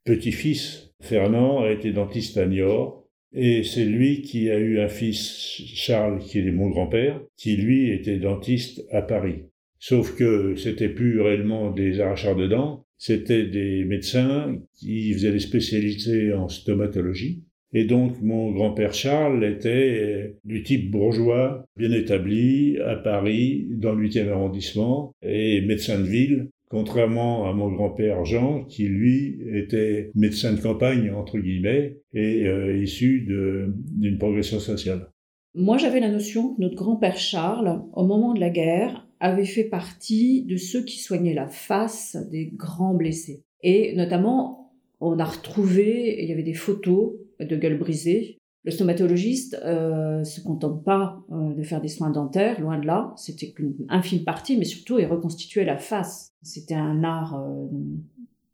[0.06, 5.62] petit-fils Fernand a été dentiste à Niort et c'est lui qui a eu un fils,
[5.76, 9.44] Charles, qui est mon grand-père, qui lui était dentiste à Paris.
[9.78, 15.40] Sauf que c'était plus réellement des arracheurs de dents, c'était des médecins qui faisaient des
[15.40, 22.78] spécialités en stomatologie et donc mon grand-père Charles était euh, du type bourgeois, bien établi,
[22.80, 28.64] à Paris, dans le 8e arrondissement, et médecin de ville, contrairement à mon grand-père Jean,
[28.64, 35.10] qui lui était médecin de campagne, entre guillemets, et euh, issu d'une progression sociale.
[35.56, 39.66] Moi j'avais la notion que notre grand-père Charles, au moment de la guerre, avait fait
[39.66, 43.44] partie de ceux qui soignaient la face des grands blessés.
[43.62, 48.40] Et notamment on a retrouvé, il y avait des photos de gueule brisée.
[48.66, 53.14] Le stomatologiste euh, se contente pas euh, de faire des soins dentaires, loin de là.
[53.16, 56.34] C'était qu'une infime partie, mais surtout il reconstituait la face.
[56.44, 57.68] C'était un art euh,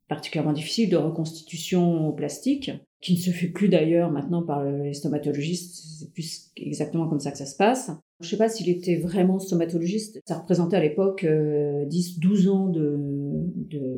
[0.08, 2.71] particulièrement difficile de reconstitution plastique,
[3.02, 5.76] qui ne se fait plus d'ailleurs maintenant par les stomatologistes.
[6.00, 7.91] C'est plus exactement comme ça que ça se passe.
[8.21, 10.21] Je ne sais pas s'il était vraiment stomatologiste.
[10.26, 12.69] Ça représentait à l'époque 10-12 euh, ans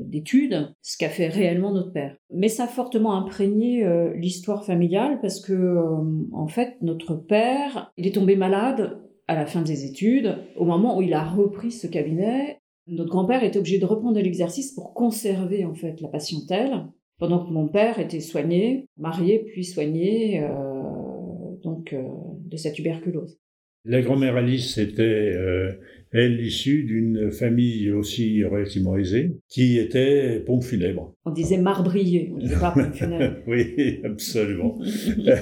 [0.06, 2.16] d'études, de, ce qu'a fait réellement notre père.
[2.34, 6.02] Mais ça a fortement imprégné euh, l'histoire familiale parce que, euh,
[6.34, 10.38] en fait, notre père, il est tombé malade à la fin des études.
[10.56, 14.74] Au moment où il a repris ce cabinet, notre grand-père était obligé de reprendre l'exercice
[14.74, 16.86] pour conserver, en fait, la patientèle,
[17.20, 20.48] pendant que mon père était soigné, marié puis soigné,
[21.63, 21.94] donc,
[22.46, 23.38] de sa tuberculose.
[23.88, 25.72] La grand-mère Alice était, euh,
[26.12, 31.13] elle, issue d'une famille aussi relativement aisée, qui était pompe funèbre.
[31.26, 33.36] On disait marbrier, on disait pas pompe funèbre.
[33.48, 34.80] oui, absolument.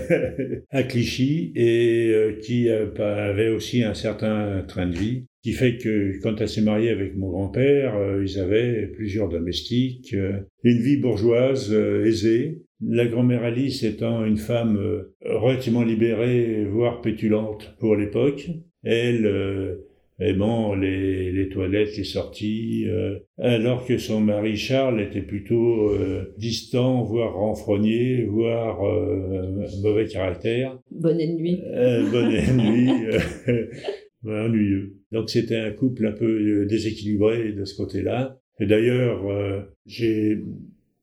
[0.71, 5.77] à Clichy, et euh, qui euh, avait aussi un certain train de vie, qui fait
[5.77, 10.15] que quand elle s'est mariée avec mon grand-père, ils avaient plusieurs domestiques,
[10.63, 17.75] une vie bourgeoise aisée, la grand-mère Alice étant une femme euh, relativement libérée, voire pétulante
[17.79, 18.49] pour l'époque,
[18.83, 19.25] elle
[20.21, 25.91] euh, aimant les, les, toilettes, les sorties, euh, alors que son mari Charles était plutôt
[26.37, 28.81] distant, voire renfrogné, voire
[29.81, 30.77] mauvais caractère.
[30.91, 31.61] Bonne nuit.
[32.11, 32.89] bonne nuit.
[34.27, 34.95] ennuyeux.
[35.11, 38.39] Donc c'était un couple un peu déséquilibré de ce côté-là.
[38.59, 39.21] Et d'ailleurs,
[39.85, 40.39] j'ai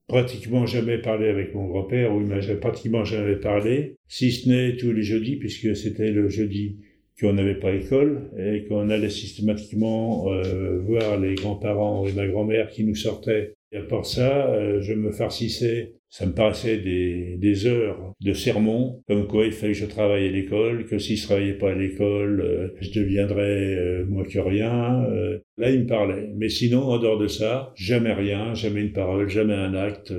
[0.09, 4.77] pratiquement jamais parlé avec mon grand-père, ou il m'a pratiquement jamais parlé, si ce n'est
[4.77, 6.79] tous les jeudis, puisque c'était le jeudi
[7.23, 12.69] qu'on n'avait pas école, et qu'on allait systématiquement euh, voir les grands-parents et ma grand-mère
[12.69, 13.55] qui nous sortaient.
[13.71, 18.35] Et à part ça, euh, je me farcissais ça me paraissait des, des, heures de
[18.35, 21.71] sermon, comme quoi il fallait que je travaille à l'école, que si je travaillais pas
[21.71, 25.07] à l'école, euh, je deviendrais euh, moins que rien.
[25.07, 25.39] Euh.
[25.57, 26.31] là, il me parlait.
[26.37, 30.13] Mais sinon, en dehors de ça, jamais rien, jamais une parole, jamais un acte.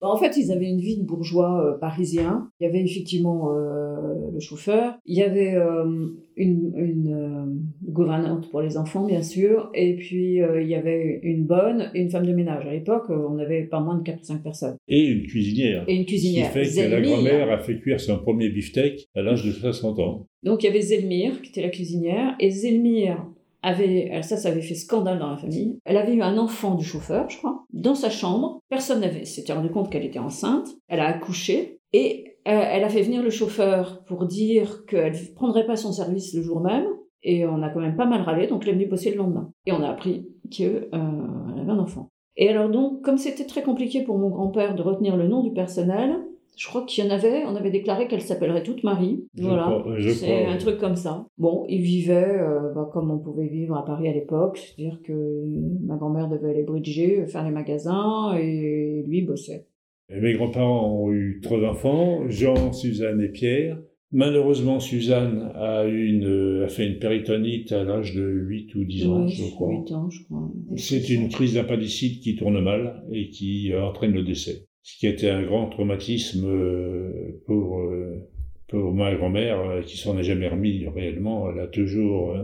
[0.00, 2.50] Bah, en fait, ils avaient une vie de bourgeois euh, parisien.
[2.60, 4.94] Il y avait effectivement euh, le chauffeur.
[5.06, 6.06] Il y avait euh,
[6.36, 9.70] une, une gouvernante pour les enfants, bien sûr.
[9.74, 12.64] Et puis, il y avait une bonne et une femme de ménage.
[12.66, 14.76] À l'époque, on avait pas moins de 4 ou 5 personnes.
[14.86, 15.84] Et une cuisinière.
[15.88, 16.52] Et une cuisinière.
[16.52, 19.50] Ce qui fait que la grand-mère a fait cuire son premier beefsteak à l'âge de
[19.50, 20.26] 60 ans.
[20.44, 22.36] Donc, il y avait Zelmire, qui était la cuisinière.
[22.38, 23.26] Et Zelmire
[23.62, 25.78] avait, ça, ça avait fait scandale dans la famille.
[25.84, 28.60] Elle avait eu un enfant du chauffeur, je crois, dans sa chambre.
[28.68, 30.68] Personne n'avait s'était rendu compte qu'elle était enceinte.
[30.88, 35.34] Elle a accouché et euh, elle a fait venir le chauffeur pour dire qu'elle ne
[35.34, 36.86] prendrait pas son service le jour même.
[37.22, 39.52] Et on a quand même pas mal râlé, donc elle est venue bosser le lendemain.
[39.66, 42.10] Et on a appris qu'elle euh, avait un enfant.
[42.36, 45.52] Et alors donc, comme c'était très compliqué pour mon grand-père de retenir le nom du
[45.52, 46.16] personnel,
[46.58, 49.24] je crois qu'il y en avait, on avait déclaré qu'elle s'appellerait toute Marie.
[49.36, 49.80] voilà,
[50.12, 51.24] c'est un truc comme ça.
[51.38, 55.44] Bon, ils vivaient euh, bah, comme on pouvait vivre à Paris à l'époque, c'est-à-dire que
[55.86, 59.66] ma grand-mère devait aller bridger, faire les magasins, et lui bossait.
[60.10, 63.78] mes grands-parents ont eu trois enfants, Jean, Suzanne et Pierre.
[64.10, 69.28] Malheureusement, Suzanne a, une, a fait une péritonite à l'âge de 8 ou 10 ans,
[69.28, 69.70] je crois.
[69.70, 70.50] 8 ans, je crois.
[70.76, 75.10] C'est une crise d'appendicite qui tourne mal et qui entraîne le décès ce qui a
[75.10, 78.26] été un grand traumatisme euh, pour, euh,
[78.68, 81.50] pour ma grand-mère, euh, qui s'en est jamais remis réellement.
[81.50, 82.34] Elle a toujours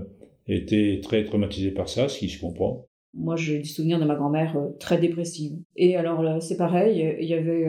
[0.47, 2.87] été très traumatisée par ça, ce qui se comprend.
[3.15, 5.53] Moi, j'ai des souvenirs de ma grand-mère très dépressive.
[5.77, 7.67] Et alors, c'est pareil, il y avait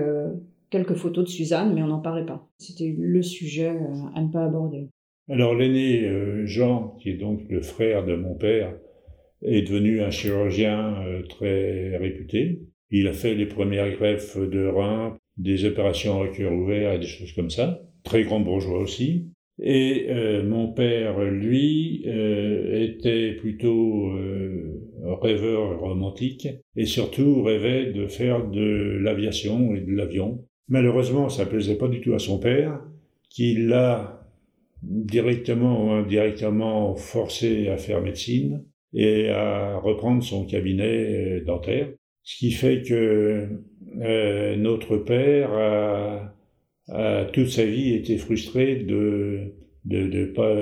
[0.72, 2.50] quelques photos de Suzanne, mais on n'en parlait pas.
[2.58, 3.78] C'était le sujet
[4.16, 4.90] à ne pas aborder.
[5.30, 8.76] Alors, l'aîné Jean, qui est donc le frère de mon père,
[9.44, 10.96] est devenu un chirurgien
[11.30, 12.60] très réputé.
[12.98, 17.06] Il a fait les premières greffes de rein, des opérations à cœur ouvert et des
[17.06, 17.82] choses comme ça.
[18.06, 19.26] Très grand bourgeois aussi.
[19.62, 24.82] Et euh, mon père, lui, euh, était plutôt euh,
[25.22, 30.46] rêveur romantique et surtout rêvait de faire de l'aviation et de l'avion.
[30.70, 32.80] Malheureusement, ça plaisait pas du tout à son père,
[33.30, 34.26] qui l'a
[34.82, 41.90] directement ou indirectement forcé à faire médecine et à reprendre son cabinet dentaire.
[42.26, 43.48] Ce qui fait que
[44.02, 49.54] euh, notre père a, toute sa vie été frustré de
[49.86, 50.54] de de pas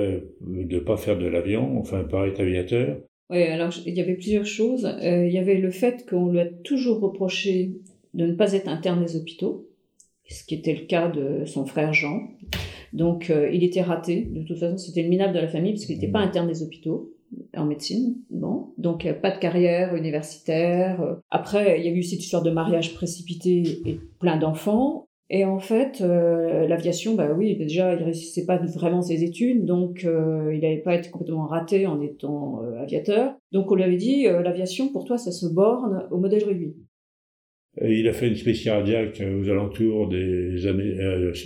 [0.42, 2.98] de pas faire de l'avion, enfin pas être aviateur.
[3.30, 4.84] Oui, alors il y avait plusieurs choses.
[4.84, 7.72] Euh, il y avait le fait qu'on lui a toujours reproché
[8.12, 9.66] de ne pas être interne des hôpitaux,
[10.28, 12.28] ce qui était le cas de son frère Jean.
[12.92, 14.28] Donc euh, il était raté.
[14.30, 16.28] De toute façon, c'était le minable de la famille parce qu'il n'était pas mmh.
[16.28, 17.13] interne des hôpitaux.
[17.56, 18.16] En médecine.
[18.30, 21.18] Bon, donc pas de carrière universitaire.
[21.30, 25.06] Après, il y a eu cette histoire de mariage précipité et plein d'enfants.
[25.30, 30.04] Et en fait, euh, l'aviation, bah oui, déjà, il réussissait pas vraiment ses études, donc
[30.04, 33.34] euh, il n'allait pas être complètement raté en étant euh, aviateur.
[33.50, 36.74] Donc on lui avait dit, l'aviation, pour toi, ça se borne au modèle Ruby.
[37.82, 40.94] Il a fait une spéciale cardiaque aux alentours des années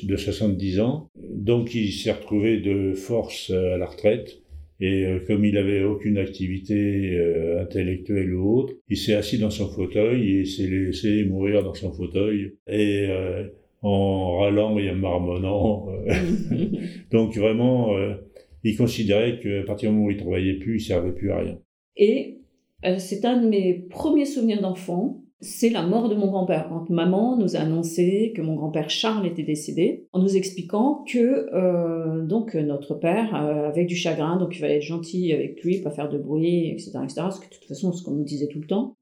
[0.03, 4.43] de 70 ans, donc il s'est retrouvé de force à la retraite.
[4.81, 7.21] Et comme il avait aucune activité
[7.61, 11.93] intellectuelle ou autre, il s'est assis dans son fauteuil et s'est laissé mourir dans son
[11.93, 12.53] fauteuil.
[12.69, 13.09] Et
[13.83, 15.89] en râlant et en marmonnant.
[15.91, 16.13] Euh.
[17.13, 18.15] Donc vraiment, euh,
[18.65, 21.59] il considérait qu'à partir du moment où il travaillait plus, il servait plus à rien.
[21.97, 22.39] Et
[22.85, 25.23] euh, c'est un de mes premiers souvenirs d'enfant.
[25.41, 26.69] C'est la mort de mon grand-père.
[26.69, 32.27] Quand maman nous a annoncé que mon grand-père Charles était décédé, en nous expliquant que
[32.27, 36.09] donc notre père avait du chagrin, donc il fallait être gentil avec lui, pas faire
[36.09, 37.23] de bruit, etc., etc.
[37.31, 38.97] Ce que de toute façon, ce qu'on nous disait tout le temps.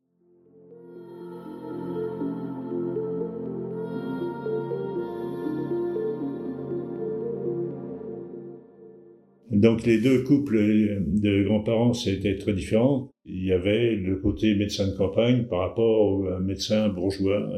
[9.56, 10.58] Donc les deux couples
[11.06, 13.10] de grands-parents, c'était très différent.
[13.24, 17.48] Il y avait le côté médecin de campagne par rapport au médecin bourgeois.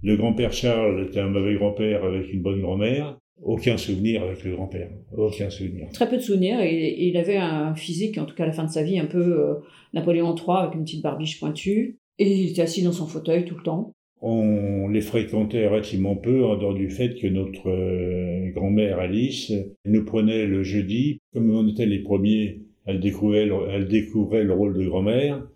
[0.00, 3.18] Le grand-père Charles était un mauvais grand-père avec une bonne grand-mère.
[3.42, 4.90] Aucun souvenir avec le grand-père.
[5.16, 5.88] Aucun souvenir.
[5.92, 6.60] Très peu de souvenirs.
[6.60, 9.06] Et, il avait un physique, en tout cas à la fin de sa vie, un
[9.06, 9.54] peu euh,
[9.92, 11.98] Napoléon III avec une petite barbiche pointue.
[12.18, 13.92] Et il était assis dans son fauteuil tout le temps.
[14.22, 19.52] On les fréquentait relativement peu en dehors du fait que notre euh, grand-mère Alice
[19.86, 25.46] nous prenait le jeudi, comme on était les premiers, elle découvrait le, rôle de grand-mère,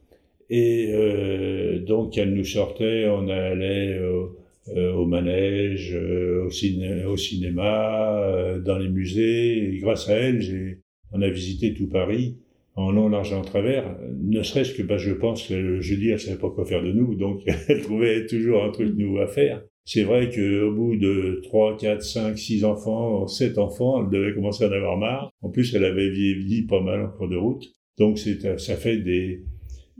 [0.51, 8.79] et euh, donc elle nous sortait, on allait euh, au manège, au, au, cinéma, dans
[8.79, 10.79] les musées, grâce à elle,
[11.13, 12.37] on a visité tout Paris
[12.77, 16.11] en long, large et en travers, ne serait-ce que bah, je pense que le jeudi,
[16.11, 19.27] elle savait pas quoi faire de nous, donc elle trouvait toujours un truc nouveau à
[19.27, 19.63] faire.
[19.87, 24.65] C'est vrai qu'au bout de 3, 4, 5, 6 enfants, 7 enfants, elle devait commencer
[24.65, 25.31] à en avoir marre.
[25.43, 27.65] En plus, elle avait vieilli pas mal en cours de route.
[27.99, 29.43] Donc ça fait des,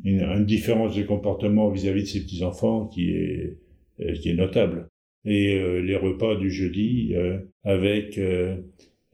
[0.03, 3.59] une, différence de comportement vis-à-vis de ses petits-enfants qui est,
[4.01, 4.89] euh, qui est notable.
[5.27, 8.19] Et euh, les repas du jeudi, euh, avec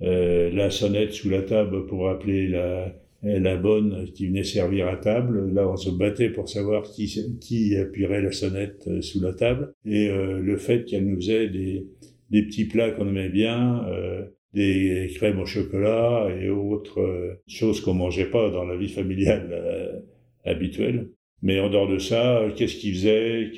[0.00, 5.52] la sonnette sous la table pour appeler la, la bonne qui venait servir à table.
[5.52, 7.06] Là, on se battait pour savoir qui,
[7.40, 9.74] qui appuierait la sonnette euh, sous la table.
[9.84, 11.86] Et euh, le fait qu'elle nous faisait des,
[12.30, 17.94] des petits plats qu'on aimait bien, euh, des crèmes au chocolat et autres choses qu'on
[17.94, 20.02] mangeait pas dans la vie familiale
[20.44, 21.10] habituelle.
[21.42, 23.52] Mais en dehors de ça, qu'est-ce qu'ils faisaient?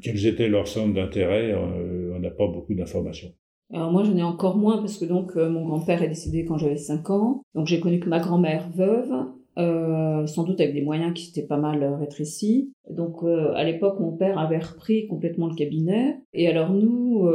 [0.00, 1.54] Quels étaient leurs centres d'intérêt?
[1.54, 3.34] On n'a pas beaucoup d'informations.
[3.72, 6.58] Alors moi, j'en ai encore moins parce que donc euh, mon grand-père est décédé quand
[6.58, 7.42] j'avais 5 ans.
[7.54, 9.12] Donc j'ai connu que ma grand-mère veuve,
[9.58, 12.72] euh, sans doute avec des moyens qui s'étaient pas mal rétrécis.
[12.90, 16.18] Donc euh, à l'époque, mon père avait repris complètement le cabinet.
[16.34, 17.28] Et alors nous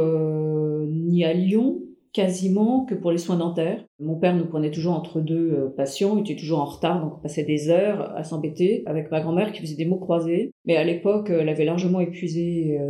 [0.88, 1.80] n'y allions
[2.12, 3.84] quasiment que pour les soins dentaires.
[4.00, 7.20] Mon père nous prenait toujours entre deux patients, il était toujours en retard, donc on
[7.20, 10.50] passait des heures à s'embêter avec ma grand-mère qui faisait des mots croisés.
[10.64, 12.80] Mais à l'époque, elle avait largement épuisé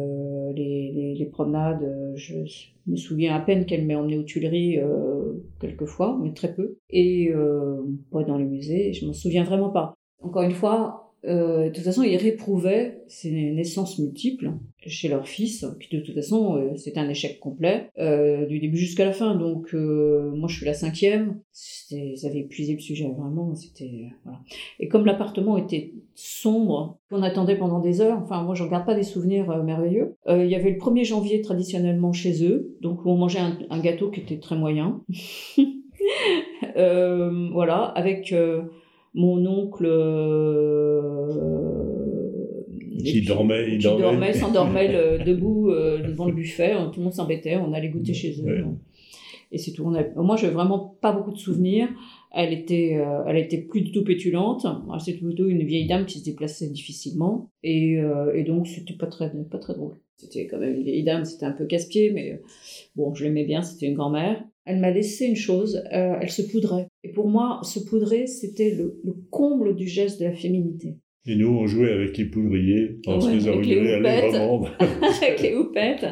[0.55, 2.15] les, promenades.
[2.17, 2.35] Je
[2.87, 6.79] me souviens à peine qu'elle m'ait emmené aux Tuileries euh, quelques fois, mais très peu.
[6.91, 9.95] Et euh, pas dans les musées, je m'en souviens vraiment pas.
[10.23, 14.53] Encore une fois, euh, de toute façon, ils réprouvaient ces naissances multiples
[14.87, 18.79] chez leur fils, qui de toute façon, euh, c'était un échec complet, euh, du début
[18.79, 19.35] jusqu'à la fin.
[19.35, 21.41] Donc, euh, moi, je suis la cinquième.
[21.91, 23.55] Ils avaient épuisé le sujet, vraiment.
[23.55, 24.41] C'était voilà.
[24.79, 28.19] Et comme l'appartement était sombre, qu'on attendait pendant des heures.
[28.23, 30.17] Enfin, moi, je regarde pas des souvenirs merveilleux.
[30.29, 34.11] il y avait le 1er janvier traditionnellement chez eux, donc on mangeait un, un gâteau
[34.11, 35.03] qui était très moyen.
[36.77, 38.33] voilà, avec
[39.15, 41.31] mon oncle euh,
[43.05, 47.73] qui dormait, il dormait, s'endormait debout euh, devant le buffet, tout le monde s'embêtait, on
[47.73, 48.65] allait goûter chez eux.
[49.53, 49.83] Et c'est tout.
[49.85, 50.05] On a...
[50.15, 51.89] Moi, j'ai vraiment pas beaucoup de souvenirs.
[52.33, 54.65] Elle était, euh, elle était plus du tout pétulante.
[55.01, 57.51] C'était plutôt une vieille dame qui se déplaçait difficilement.
[57.65, 57.99] Et,
[58.35, 59.97] et donc, c'était pas très, pas très drôle.
[60.19, 62.41] C'était quand même une vieille dame, c'était un peu casse-pied, mais
[62.95, 66.43] bon, je l'aimais bien, c'était une grand-mère elle m'a laissé une chose, euh, elle se
[66.43, 66.89] poudrait.
[67.03, 70.97] Et pour moi, se poudrer, c'était le, comble du geste de la féminité.
[71.27, 74.67] Et nous, on jouait avec les poudriers, on se faisait allègrement.
[75.23, 76.07] avec les houpettes.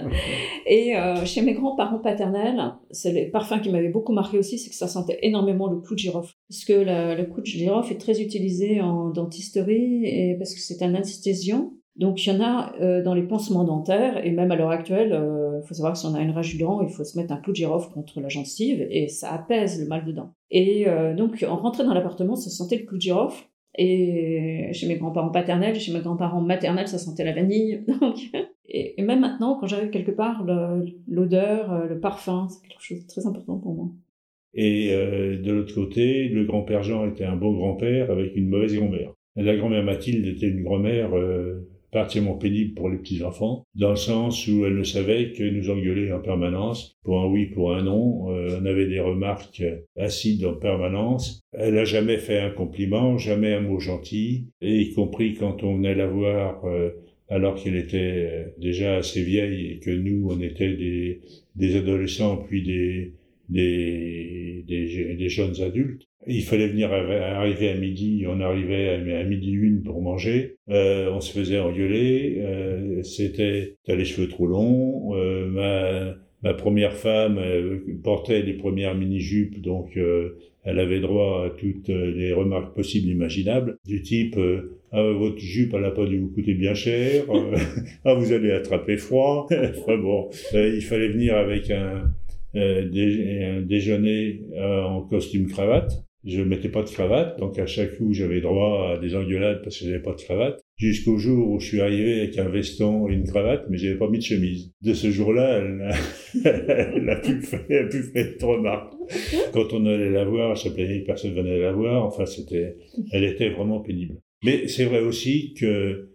[0.67, 4.69] Et euh, chez mes grands-parents paternels, c'est le parfum qui m'avait beaucoup marqué aussi, c'est
[4.69, 6.35] que ça sentait énormément le clou de girofle.
[6.51, 10.83] Parce que le clou de girofle est très utilisé en dentisterie, et parce que c'est
[10.83, 11.73] un anesthésiant.
[11.99, 15.11] Donc il y en a euh, dans les pansements dentaires, et même à l'heure actuelle,
[15.11, 17.33] il faut savoir que si on a une rage du dent, il faut se mettre
[17.33, 20.33] un clou de girofle contre la gencive, et ça apaise le mal de dents.
[20.51, 20.87] Et
[21.17, 23.45] donc on rentrait dans l'appartement, ça sentait le clou de girofle,
[23.77, 27.85] et chez mes grands-parents paternels, chez mes grands-parents maternels, ça sentait la vanille.
[28.69, 30.45] et, même maintenant, quand j'arrive quelque part,
[31.09, 33.91] l'odeur, le, parfum, c'est quelque chose de très important pour moi.
[34.55, 38.75] Et euh, de l'autre côté, le grand-père Jean était un bon grand-père avec une mauvaise
[38.75, 39.13] grand-mère.
[39.37, 44.47] La grand-mère Mathilde était une grand-mère euh, particulièrement pénible pour les petits-enfants, dans le sens
[44.47, 48.31] où elle ne savait que nous engueuler en permanence, pour un oui, pour un non.
[48.31, 49.63] Euh, on avait des remarques
[49.97, 51.41] acides en permanence.
[51.53, 55.77] Elle n'a jamais fait un compliment, jamais un mot gentil, et y compris quand on
[55.77, 56.91] venait la voir euh,
[57.29, 61.21] alors qu'elle était euh, déjà assez vieille et que nous, on était des,
[61.57, 63.13] des adolescents puis des,
[63.49, 66.08] des, des, des jeunes adultes.
[66.27, 70.57] Il fallait venir arriver à midi, on arrivait à, midi une pour manger.
[70.69, 72.39] Euh, on se faisait engueuler.
[72.41, 75.15] Euh, C'était t'as les cheveux trop longs.
[75.15, 81.01] Euh, ma, ma première femme euh, portait les premières mini jupes, donc euh, elle avait
[81.01, 84.37] droit à toutes les remarques possibles imaginables, du type
[84.91, 87.25] ah, votre jupe elle a pas dû vous coûter bien cher.
[88.05, 89.47] ah vous allez attraper froid.
[89.79, 92.13] enfin bon, il fallait venir avec un
[92.55, 98.41] un déjeuner en costume cravate je mettais pas de cravate, donc à chaque coup j'avais
[98.41, 100.61] droit à des engueulades parce que j'avais pas de cravate.
[100.77, 104.09] Jusqu'au jour où je suis arrivé avec un veston et une cravate, mais j'avais pas
[104.09, 104.71] mis de chemise.
[104.83, 105.91] De ce jour-là, elle,
[106.45, 108.37] elle, a pu faire, elle pu faire.
[109.53, 112.05] Quand on allait la voir, plaignait que personne venait la voir.
[112.05, 112.77] Enfin, c'était,
[113.13, 114.17] elle était vraiment pénible.
[114.45, 116.11] Mais c'est vrai aussi que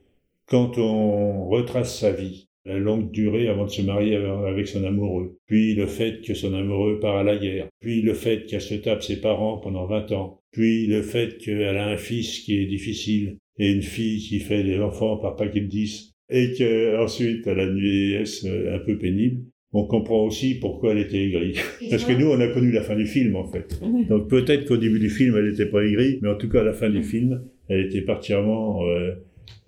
[0.45, 5.37] quand on retrace sa vie, la longue durée avant de se marier avec son amoureux,
[5.47, 8.75] puis le fait que son amoureux part à la guerre, puis le fait qu'elle se
[8.75, 12.65] tape ses parents pendant 20 ans, puis le fait qu'elle a un fils qui est
[12.65, 17.59] difficile et une fille qui fait des enfants par paquet de 10, et qu'ensuite elle
[17.59, 19.41] a une vieillesse un peu pénible,
[19.73, 21.57] on comprend aussi pourquoi elle était aigrie.
[21.89, 23.79] Parce que nous, on a connu la fin du film, en fait.
[24.07, 26.63] Donc peut-être qu'au début du film, elle n'était pas aigrie, mais en tout cas, à
[26.63, 29.13] la fin du film, elle était particulièrement euh,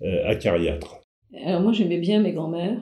[0.02, 1.00] euh, acariâtre.
[1.44, 2.80] Alors moi j'aimais bien mes grands-mères.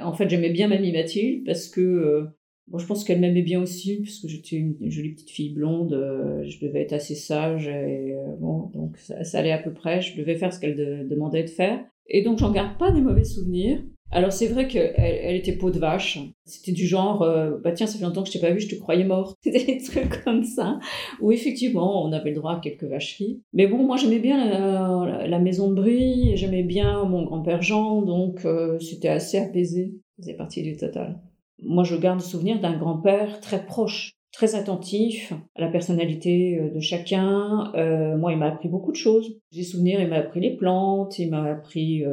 [0.00, 2.24] En fait j'aimais bien Mamie Mathilde parce que euh,
[2.68, 5.92] bon, je pense qu'elle m'aimait bien aussi parce que j'étais une, jolie petite fille blonde.
[5.94, 9.72] Euh, je devais être assez sage et euh, bon donc ça, ça, allait à peu
[9.72, 10.00] près.
[10.00, 11.84] Je devais faire ce qu'elle demandait de faire.
[12.08, 13.82] Et donc j'en garde pas des mauvais souvenirs.
[14.12, 16.18] Alors c'est vrai qu'elle elle était peau de vache.
[16.44, 18.68] C'était du genre, euh, bah tiens, ça fait longtemps que je t'ai pas vu, je
[18.68, 19.36] te croyais morte.
[19.42, 20.78] C'était des trucs comme ça,
[21.20, 23.42] où effectivement on avait le droit à quelques vacheries.
[23.52, 28.44] Mais bon, moi j'aimais bien la, maison de Brie, j'aimais bien mon grand-père Jean, donc
[28.44, 29.94] euh, c'était assez apaisé.
[30.16, 31.20] Ça faisait partie du total.
[31.62, 36.70] Moi je garde le souvenir d'un grand-père très proche très attentif à la personnalité euh,
[36.70, 37.72] de chacun.
[38.18, 39.38] Moi, il m'a appris beaucoup de choses.
[39.50, 42.04] J'ai souvenir, il m'a appris les plantes, il m'a appris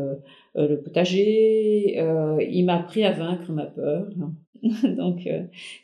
[0.55, 1.97] le potager,
[2.49, 4.07] il m'a appris à vaincre ma peur.
[4.97, 5.27] Donc,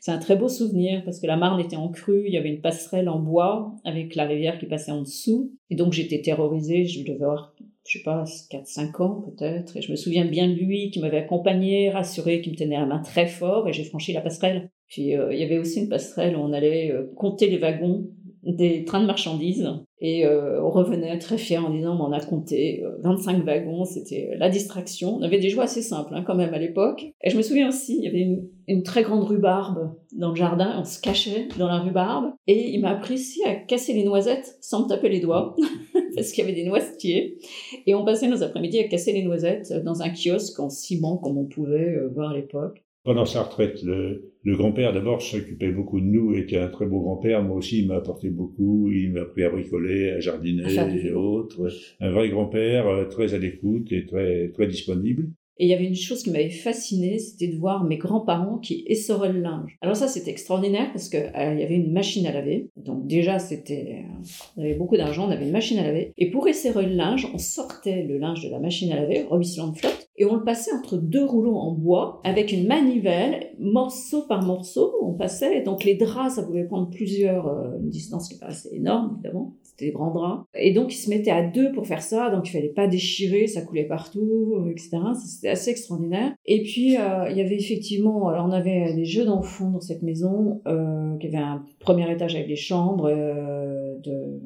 [0.00, 2.48] c'est un très beau souvenir parce que la Marne était en crue, il y avait
[2.48, 5.52] une passerelle en bois avec la rivière qui passait en dessous.
[5.70, 7.54] Et donc, j'étais terrorisée, je devais avoir
[7.90, 11.18] je sais pas, 4-5 ans peut-être, et je me souviens bien de lui qui m'avait
[11.18, 14.70] accompagné, rassuré, qui me tenait la main très fort, et j'ai franchi la passerelle.
[14.86, 18.08] Puis euh, il y avait aussi une passerelle où on allait euh, compter les wagons
[18.42, 19.68] des trains de marchandises,
[20.00, 24.48] et euh, on revenait très fiers en disant on a compté 25 wagons, c'était la
[24.48, 25.16] distraction.
[25.16, 27.04] On avait des joies assez simples hein, quand même à l'époque.
[27.22, 30.76] Et je me souviens aussi, il y avait une, très grande rhubarbe dans le jardin,
[30.80, 34.56] on se cachait dans la rhubarbe, et il m'a appris aussi à casser les noisettes
[34.60, 35.54] sans me taper les doigts.
[36.14, 37.38] parce qu'il y avait des noisetiers.
[37.86, 41.38] Et on passait nos après-midi à casser les noisettes dans un kiosque en ciment, comme
[41.38, 42.84] on pouvait euh, voir à l'époque.
[43.10, 47.42] Pendant sa retraite, le, grand-père d'abord s'occupait beaucoup de nous, était un très beau grand-père.
[47.42, 48.88] Moi aussi, il m'a apporté beaucoup.
[48.88, 51.66] Il m'a appris à bricoler, à jardiner et autres.
[51.98, 55.26] Un vrai grand-père, euh, très à l'écoute et très, très disponible.
[55.60, 58.82] Et il y avait une chose qui m'avait fascinée, c'était de voir mes grands-parents qui
[58.86, 59.76] essoraient le linge.
[59.82, 62.70] Alors ça, c'était extraordinaire parce qu'il euh, y avait une machine à laver.
[62.76, 64.24] Donc déjà, c'était, euh,
[64.56, 66.14] on avait beaucoup d'argent, on avait une machine à laver.
[66.16, 69.68] Et pour essorer le linge, on sortait le linge de la machine à laver, ruisselant
[69.68, 74.26] de flotte, et on le passait entre deux rouleaux en bois avec une manivelle, morceau
[74.28, 75.62] par morceau, on passait.
[75.62, 79.54] Donc les draps, ça pouvait prendre plusieurs, euh, une distance qui paraissait énorme, évidemment.
[79.62, 80.44] C'était des grands draps.
[80.54, 83.46] Et donc ils se mettaient à deux pour faire ça, donc il fallait pas déchirer,
[83.46, 84.98] ça coulait partout, etc.
[85.26, 86.34] C'était assez extraordinaire.
[86.44, 90.02] Et puis, euh, il y avait effectivement, alors on avait des jeux d'enfants dans cette
[90.02, 94.38] maison, euh, qui avait un premier étage avec des chambres euh, de,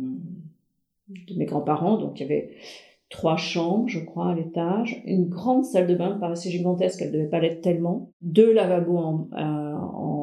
[1.09, 2.51] de mes grands-parents, donc il y avait
[3.11, 7.29] trois chambres, je crois, à l'étage, une grande salle de bain, paraissait gigantesque, elle devait
[7.29, 10.15] pas l'être tellement, deux lavabos en, en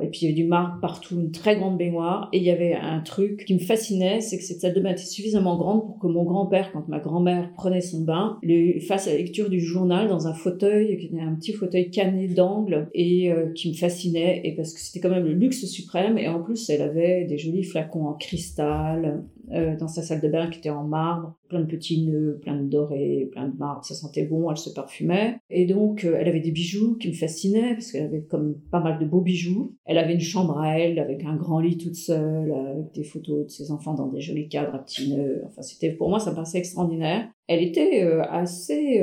[0.00, 2.28] Et puis il y avait du marbre partout, une très grande baignoire.
[2.32, 4.90] Et il y avait un truc qui me fascinait, c'est que cette salle de bain
[4.90, 9.06] était suffisamment grande pour que mon grand-père, quand ma grand-mère prenait son bain, lui fasse
[9.06, 13.32] la lecture du journal dans un fauteuil, qui était un petit fauteuil canné d'angle, et
[13.32, 14.40] euh, qui me fascinait.
[14.44, 16.18] Et parce que c'était quand même le luxe suprême.
[16.18, 20.28] Et en plus, elle avait des jolis flacons en cristal, euh, dans sa salle de
[20.28, 23.84] bain qui était en marbre, plein de petits nœuds, plein de dorés, plein de marbre,
[23.84, 25.38] ça sentait bon, elle se parfumait.
[25.50, 28.80] Et donc, euh, elle avait des bijoux qui me fascinaient, parce qu'elle avait comme pas
[28.80, 29.76] mal de beaux bijoux.
[29.84, 33.46] Elle avait une chambre à elle, avec un grand lit toute seule, avec des photos
[33.46, 35.42] de ses enfants dans des jolis cadres à petits nœuds.
[35.46, 37.28] Enfin, c'était, pour moi, ça me paraissait extraordinaire.
[37.46, 39.02] Elle était euh, assez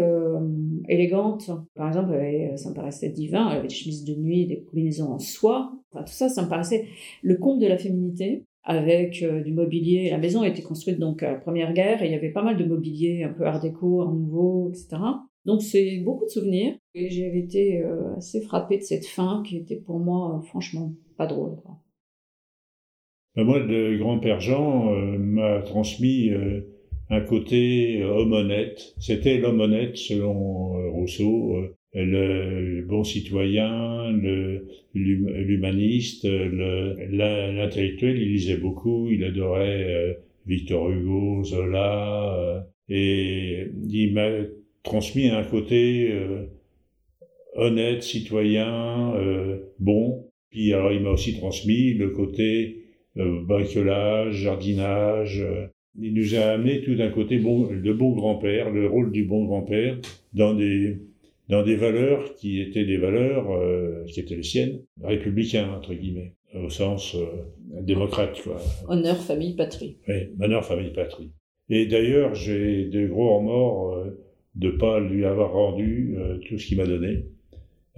[0.87, 1.49] élégante.
[1.73, 2.13] Par exemple,
[2.57, 3.49] ça me paraissait divin.
[3.49, 5.71] Elle avait des chemises de nuit, des combinaisons en soie.
[5.91, 6.85] Enfin, tout ça, ça me paraissait
[7.23, 10.09] le comble de la féminité avec euh, du mobilier.
[10.09, 12.43] La maison a été construite donc à la Première Guerre et il y avait pas
[12.43, 14.97] mal de mobilier un peu art déco, art nouveau, etc.
[15.45, 19.57] Donc c'est beaucoup de souvenirs et j'ai été euh, assez frappée de cette fin qui
[19.57, 21.57] était pour moi euh, franchement pas drôle.
[23.35, 26.31] Ben, moi, le grand-père Jean m'a transmis
[27.09, 28.95] un côté homme honnête.
[28.97, 31.57] C'était l'homme honnête selon Rousseau
[31.93, 34.11] le bon citoyen,
[34.95, 40.13] l'humaniste, l'intellectuel, il lisait beaucoup, il adorait euh,
[40.47, 44.29] Victor Hugo, Zola, euh, et il m'a
[44.83, 46.45] transmis un côté euh,
[47.55, 49.13] honnête, citoyen,
[49.79, 50.29] bon.
[50.49, 52.83] Puis alors il m'a aussi transmis le côté
[53.15, 55.43] bricolage, jardinage.
[55.99, 59.45] il nous a amené tout d'un côté bon, de bon grand-père, le rôle du bon
[59.45, 59.97] grand-père
[60.33, 60.99] dans des
[61.49, 66.33] dans des valeurs qui étaient des valeurs euh, qui étaient les siennes, républicains, entre guillemets,
[66.55, 68.41] au sens euh, démocrate.
[68.41, 68.57] Quoi.
[68.87, 69.97] Honneur, famille, patrie.
[70.07, 71.31] Oui, honneur, famille, patrie.
[71.69, 74.23] Et d'ailleurs, j'ai de gros remords euh,
[74.55, 77.25] de pas lui avoir rendu euh, tout ce qu'il m'a donné,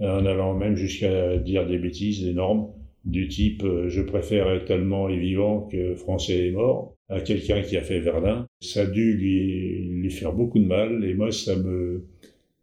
[0.00, 2.68] en allant même jusqu'à dire des bêtises énormes,
[3.04, 7.76] du type je préfère être allemand et vivant que français et mort à quelqu'un qui
[7.76, 8.46] a fait Verdun.
[8.60, 12.04] Ça a dû lui, lui faire beaucoup de mal, et moi, ça me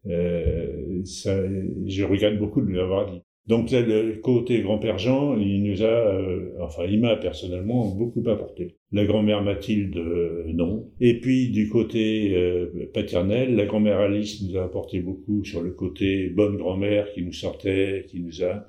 [0.07, 1.37] euh, ça,
[1.85, 3.21] je regrette beaucoup de lui avoir dit.
[3.47, 8.27] Donc là, le côté grand-père Jean, il nous a, euh, enfin, il m'a personnellement beaucoup
[8.27, 8.77] apporté.
[8.91, 10.89] La grand-mère Mathilde, euh, non.
[10.99, 15.71] Et puis du côté euh, paternel, la grand-mère Alice nous a apporté beaucoup sur le
[15.71, 18.67] côté bonne grand-mère qui nous sortait, qui nous a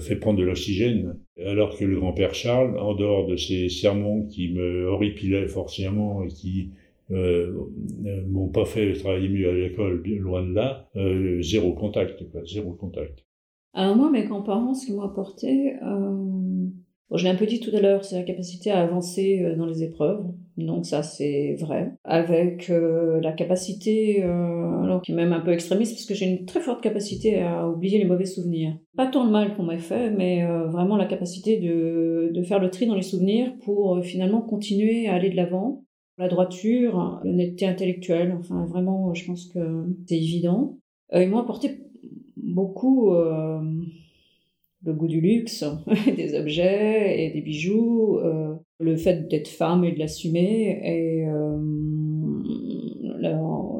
[0.00, 1.16] fait prendre de l'oxygène.
[1.46, 6.28] Alors que le grand-père Charles, en dehors de ses sermons qui me horripilaient forcément et
[6.28, 6.70] qui
[7.10, 7.52] euh,
[8.28, 13.24] m'ont pas fait travailler mieux à l'école, loin de là, euh, zéro contact, zéro contact.
[13.72, 16.66] Alors moi, mes grands-parents, ce qu'ils m'ont apporté, euh,
[17.12, 19.66] je l'ai un peu dit tout à l'heure, c'est la capacité à avancer euh, dans
[19.66, 20.24] les épreuves.
[20.56, 21.92] Donc ça, c'est vrai.
[22.04, 26.26] Avec euh, la capacité, euh, alors qui est même un peu extrémiste, parce que j'ai
[26.26, 28.76] une très forte capacité à oublier les mauvais souvenirs.
[28.96, 32.86] Pas tant le mal qu'on m'a fait, mais vraiment la capacité de faire le tri
[32.86, 35.84] dans les souvenirs pour finalement continuer à aller de l'avant
[36.18, 38.36] la droiture, l'honnêteté intellectuelle.
[38.38, 40.78] Enfin, vraiment, je pense que c'est évident.
[41.14, 41.80] Euh, ils m'ont apporté
[42.36, 43.60] beaucoup euh,
[44.84, 45.64] le goût du luxe,
[46.16, 50.80] des objets et des bijoux, euh, le fait d'être femme et de l'assumer.
[50.84, 51.26] Et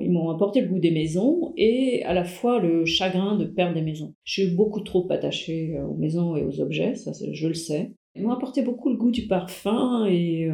[0.03, 3.75] ils m'ont apporté le goût des maisons et à la fois le chagrin de perdre
[3.75, 4.15] des maisons.
[4.25, 7.93] Je suis beaucoup trop attachée aux maisons et aux objets, ça je le sais.
[8.17, 10.49] Ils m'ont apporté beaucoup le goût du parfum et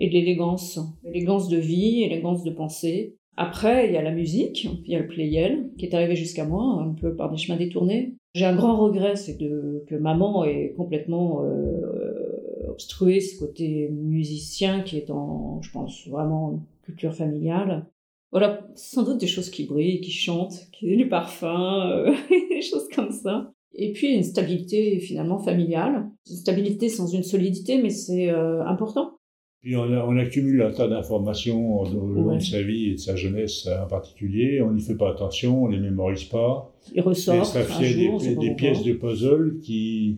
[0.00, 3.16] et de l'élégance, l'élégance de vie, l'élégance de pensée.
[3.36, 6.44] Après, il y a la musique, il y a le playel qui est arrivé jusqu'à
[6.44, 8.16] moi, un peu par des chemins détournés.
[8.34, 14.96] J'ai un grand regret, c'est que maman ait complètement euh, obstrué ce côté musicien qui
[14.96, 17.86] est en, je pense, vraiment culture familiale.
[18.32, 22.14] Voilà, sans doute des choses qui brillent, qui chantent, qui du parfum, euh,
[22.50, 23.52] des choses comme ça.
[23.72, 29.19] Et puis une stabilité finalement familiale, une stabilité sans une solidité, mais c'est euh, important.
[29.62, 33.14] Puis on, on, accumule un tas d'informations au long de sa vie et de sa
[33.14, 34.62] jeunesse en particulier.
[34.62, 36.72] On n'y fait pas attention, on les mémorise pas.
[36.94, 37.42] Il ressort.
[37.42, 40.16] Et ça fait des, des pièces de puzzle qui,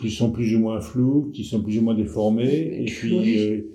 [0.00, 2.82] qui sont plus ou moins floues, qui sont plus ou moins déformées.
[2.82, 3.70] Et, puis, euh,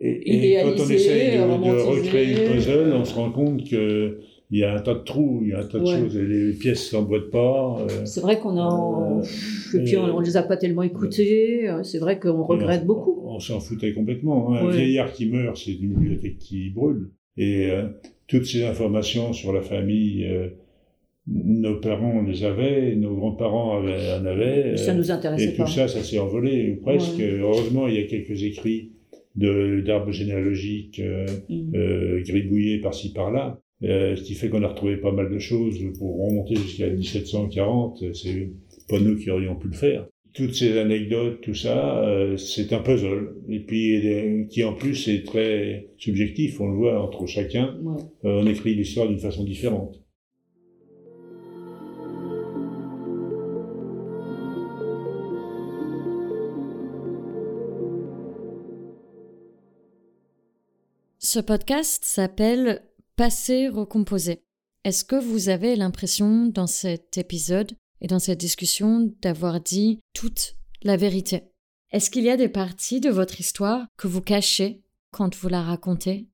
[0.00, 4.18] et, et, quand on essaye de, de, recréer le puzzle, on se rend compte que
[4.50, 6.26] il y a un tas de trous, il y a un tas de choses, et
[6.26, 7.78] les pièces s'emboîtent pas.
[7.80, 11.70] Euh, c'est vrai qu'on a, euh, et puis on, on, les a pas tellement écoutées.
[11.82, 13.17] C'est vrai qu'on regrette beaucoup.
[13.38, 14.52] On, s'en foutait complètement.
[14.54, 14.66] Hein.
[14.66, 17.10] Un vieillard qui meurt, c'est une bibliothèque qui brûle.
[17.36, 17.88] Et euh,
[18.26, 20.28] toutes ces informations sur la famille,
[21.26, 24.76] nos parents les avaient, nos grands-parents en avaient.
[24.76, 25.64] Ça nous intéressait et pas.
[25.64, 27.20] Tout ça, ça s'est envolé presque.
[27.20, 28.92] Heureusement, il y a quelques écrits
[29.36, 31.00] d'arbres généalogiques
[31.48, 32.22] mm.
[32.22, 33.60] gribouillés par-ci par-là.
[33.84, 38.12] Euh, ce qui fait qu'on a retrouvé pas mal de choses pour remonter jusqu'à 1740.
[38.14, 38.50] C'est
[38.88, 40.06] pas nous qui aurions pu le faire.
[40.38, 43.34] Toutes ces anecdotes, tout ça, euh, c'est un puzzle.
[43.48, 47.76] Et puis, qui en plus est très subjectif, on le voit entre chacun.
[48.24, 50.00] Euh, on écrit l'histoire d'une façon différente.
[61.18, 62.82] Ce podcast s'appelle
[63.16, 64.44] Passé recomposé.
[64.84, 70.56] Est-ce que vous avez l'impression dans cet épisode et dans cette discussion d'avoir dit toute
[70.82, 71.42] la vérité.
[71.90, 75.62] Est-ce qu'il y a des parties de votre histoire que vous cachez quand vous la
[75.62, 76.28] racontez?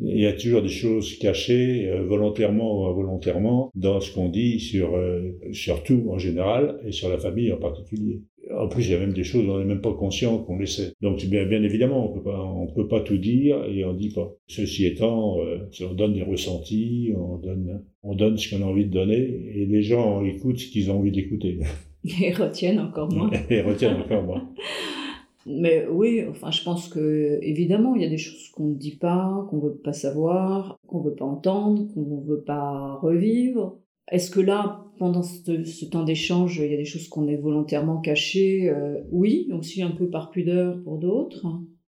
[0.00, 4.58] Il y a toujours des choses cachées, euh, volontairement ou involontairement, dans ce qu'on dit
[4.58, 8.22] sur, euh, sur tout en général et sur la famille en particulier.
[8.52, 10.58] En plus, il y a même des choses dont on n'est même pas conscient qu'on
[10.58, 10.92] les sait.
[11.00, 14.10] Donc, bien, bien évidemment, on peut pas, on peut pas tout dire et on dit
[14.10, 14.32] pas.
[14.48, 18.86] Ceci étant, euh, on donne des ressentis, on donne, on donne ce qu'on a envie
[18.86, 19.16] de donner
[19.54, 21.58] et les gens écoutent ce qu'ils ont envie d'écouter.
[22.20, 23.30] Et retiennent encore moins.
[23.50, 24.50] et retiennent encore moins.
[25.46, 28.96] Mais oui, enfin, je pense que évidemment, il y a des choses qu'on ne dit
[28.96, 33.78] pas, qu'on veut pas savoir, qu'on veut pas entendre, qu'on veut pas revivre.
[34.10, 38.00] Est-ce que là, pendant ce, temps d'échange, il y a des choses qu'on est volontairement
[38.00, 41.46] cachées euh, Oui, aussi un peu par pudeur pour d'autres.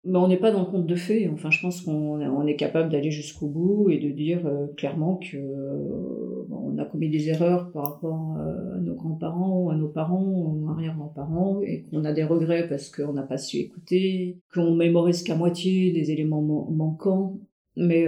[0.05, 1.29] Mais on n'est pas dans le conte de fées.
[1.29, 5.37] Enfin, je pense qu'on est capable d'aller jusqu'au bout et de dire euh, clairement que
[5.37, 10.25] euh, on a commis des erreurs par rapport à nos grands-parents ou à nos parents
[10.25, 15.23] ou arrière-grands-parents et qu'on a des regrets parce qu'on n'a pas su écouter, qu'on mémorise
[15.23, 17.39] qu'à moitié des éléments manquants.
[17.79, 18.07] Mais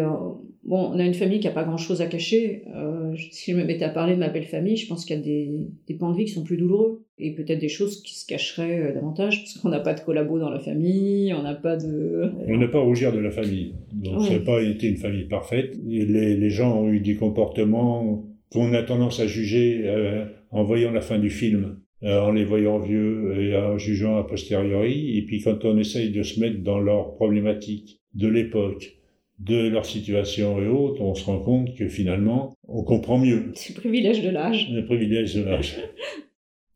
[0.63, 2.65] Bon, on a une famille qui n'a pas grand-chose à cacher.
[2.77, 5.19] Euh, si je me mettais à parler de ma belle famille, je pense qu'il y
[5.19, 7.07] a des, des pans de vie qui sont plus douloureux.
[7.19, 10.39] Et peut-être des choses qui se cacheraient euh, davantage, parce qu'on n'a pas de collabo
[10.39, 12.31] dans la famille, on n'a pas de...
[12.47, 13.75] On n'a pas à rougir de la famille.
[13.93, 15.77] Donc ça n'a pas été une famille parfaite.
[15.87, 16.05] Les,
[16.37, 21.01] les, gens ont eu des comportements qu'on a tendance à juger euh, en voyant la
[21.01, 21.79] fin du film.
[22.03, 26.23] en les voyant vieux et en jugeant a posteriori, et puis quand on essaye de
[26.23, 29.00] se mettre dans leurs problématiques de l'époque,
[29.41, 33.53] de leur situation et autres, on se rend compte que finalement, on comprend mieux.
[33.55, 34.69] C'est le privilège de l'âge.
[34.71, 35.79] Le privilège de l'âge.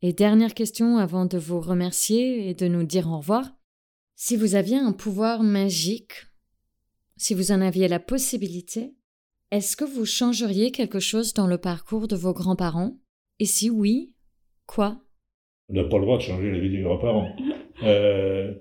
[0.01, 3.55] Et dernière question avant de vous remercier et de nous dire au revoir.
[4.15, 6.13] Si vous aviez un pouvoir magique,
[7.17, 8.95] si vous en aviez la possibilité,
[9.51, 12.97] est-ce que vous changeriez quelque chose dans le parcours de vos grands-parents?
[13.39, 14.13] Et si oui,
[14.65, 15.01] quoi?
[15.69, 17.29] On n'a pas le droit de changer la vie des grands-parents.
[17.83, 18.53] Euh,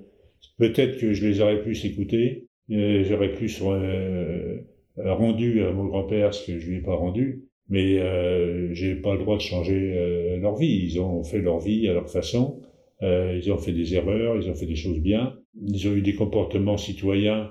[0.59, 4.61] peut-être que je les aurais pu écouter, J'aurais plus euh,
[4.97, 9.13] rendu à mon grand-père ce que je lui ai pas rendu, mais euh, j'ai pas
[9.13, 10.85] le droit de changer euh, leur vie.
[10.85, 12.61] Ils ont fait leur vie à leur façon.
[13.03, 15.35] Euh, ils ont fait des erreurs, ils ont fait des choses bien.
[15.61, 17.51] Ils ont eu des comportements citoyens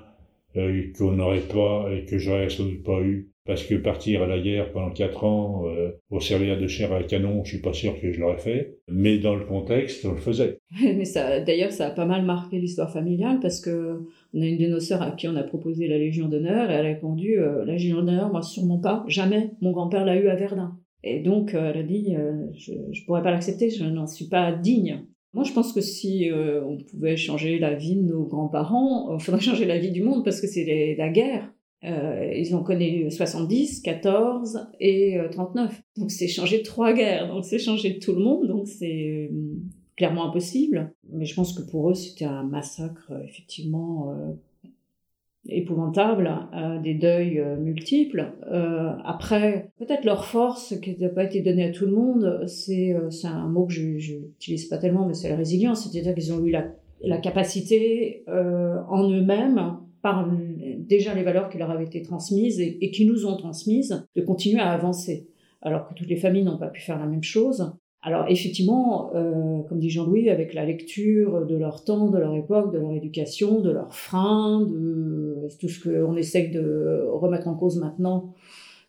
[0.54, 3.30] qu'on n'aurait pas et que j'aurais sans doute pas eu.
[3.46, 7.02] Parce que partir à la guerre pendant quatre ans euh, pour servir de chair à
[7.02, 8.78] canon, je suis pas sûr que je l'aurais fait.
[8.88, 10.58] Mais dans le contexte, on le faisait.
[10.82, 14.00] Mais ça, d'ailleurs, ça a pas mal marqué l'histoire familiale parce que
[14.32, 16.74] on a une de nos sœurs à qui on a proposé la Légion d'honneur et
[16.74, 19.50] elle a répondu euh, la Légion d'honneur, moi sûrement pas, jamais.
[19.60, 20.78] Mon grand-père l'a eu à Verdun.
[21.02, 24.28] Et donc euh, elle a dit euh, je, je pourrais pas l'accepter, je n'en suis
[24.28, 25.04] pas digne.
[25.34, 29.40] Moi, je pense que si on pouvait changer la vie de nos grands-parents, il faudrait
[29.50, 31.52] changer la vie du monde parce que c'est la guerre.
[31.84, 35.82] Euh, ils ont connu 70, 14 et 39.
[35.98, 39.30] Donc c'est changer trois guerres, donc c'est changer tout le monde, donc c'est
[39.96, 40.94] clairement impossible.
[41.12, 44.14] Mais je pense que pour eux, c'était un massacre effectivement
[45.46, 48.32] euh, épouvantable, euh, des deuils euh, multiples.
[48.50, 52.94] Euh, après, peut-être leur force qui n'a pas été donnée à tout le monde, c'est
[53.24, 55.88] un mot que je n'utilise pas tellement, mais c'est la résilience.
[55.88, 56.66] C'est-à-dire qu'ils ont eu la,
[57.02, 60.28] la capacité en eux-mêmes par
[60.78, 64.60] déjà les valeurs qui leur avaient été transmises et, qui nous ont transmises, de continuer
[64.60, 65.28] à avancer.
[65.62, 67.72] Alors que toutes les familles n'ont pas pu faire la même chose.
[68.02, 69.10] Alors effectivement,
[69.68, 73.60] comme dit Jean-Louis, avec la lecture de leur temps, de leur époque, de leur éducation,
[73.60, 78.34] de leurs freins, de tout ce qu'on essaie de remettre en cause maintenant,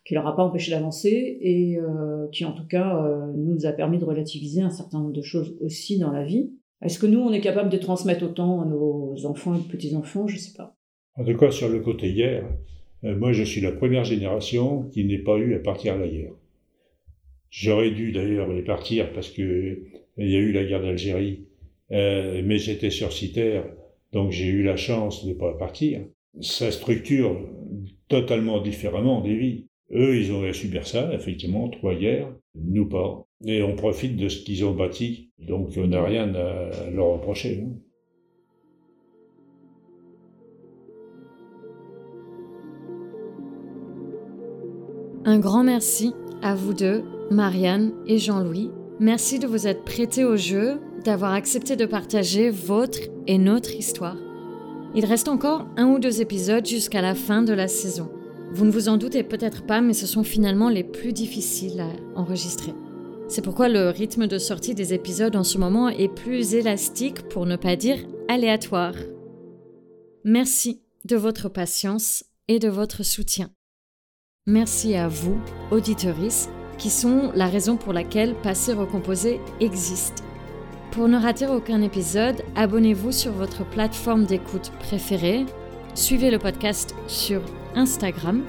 [0.04, 3.72] qui leur a pas empêché d'avancer et euh, qui en tout cas euh, nous a
[3.72, 6.52] permis de relativiser un certain nombre de choses aussi dans la vie.
[6.82, 10.26] Est-ce que nous, on est capable de transmettre autant à nos enfants et petits-enfants?
[10.26, 10.76] Je sais pas.
[11.16, 12.44] En tout cas, sur le côté hier,
[13.02, 16.32] moi je suis la première génération qui n'ait pas eu à partir à la guerre.
[17.50, 19.78] J'aurais dû d'ailleurs les partir parce que
[20.18, 21.46] il y a eu la guerre d'Algérie,
[21.92, 23.62] euh, mais j'étais sur Citer,
[24.12, 26.00] donc j'ai eu la chance de ne pas partir.
[26.40, 27.40] Ça structure
[28.08, 29.66] totalement différemment des vies.
[29.92, 33.26] Eux, ils auraient subir ça, effectivement, trois guerres, nous pas.
[33.44, 37.62] Et on profite de ce qu'ils ont bâti, donc on n'a rien à leur reprocher.
[37.62, 37.72] Hein.
[45.24, 46.12] Un grand merci
[46.42, 48.70] à vous deux Marianne et Jean-Louis.
[49.00, 54.16] Merci de vous être prêtés au jeu, d'avoir accepté de partager votre et notre histoire.
[54.96, 58.10] Il reste encore un ou deux épisodes jusqu'à la fin de la saison.
[58.52, 61.90] Vous ne vous en doutez peut-être pas, mais ce sont finalement les plus difficiles à
[62.18, 62.72] enregistrer.
[63.28, 67.44] C'est pourquoi le rythme de sortie des épisodes en ce moment est plus élastique, pour
[67.44, 68.94] ne pas dire aléatoire.
[70.24, 73.50] Merci de votre patience et de votre soutien.
[74.46, 75.38] Merci à vous,
[75.70, 80.25] auditoris, qui sont la raison pour laquelle Passer Recomposé existe.
[80.96, 85.44] Pour ne rater aucun épisode, abonnez-vous sur votre plateforme d'écoute préférée,
[85.94, 87.42] suivez le podcast sur
[87.74, 88.42] Instagram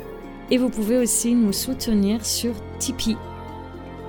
[0.49, 3.17] et vous pouvez aussi nous soutenir sur Tipeee.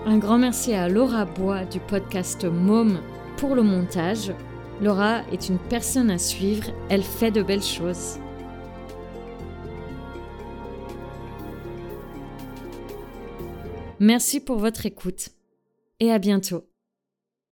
[0.06, 3.00] Un grand merci à Laura Bois du podcast Mom
[3.38, 4.32] pour le montage.
[4.80, 8.20] Laura est une personne à suivre, elle fait de belles choses.
[13.98, 15.30] Merci pour votre écoute
[15.98, 16.62] et à bientôt.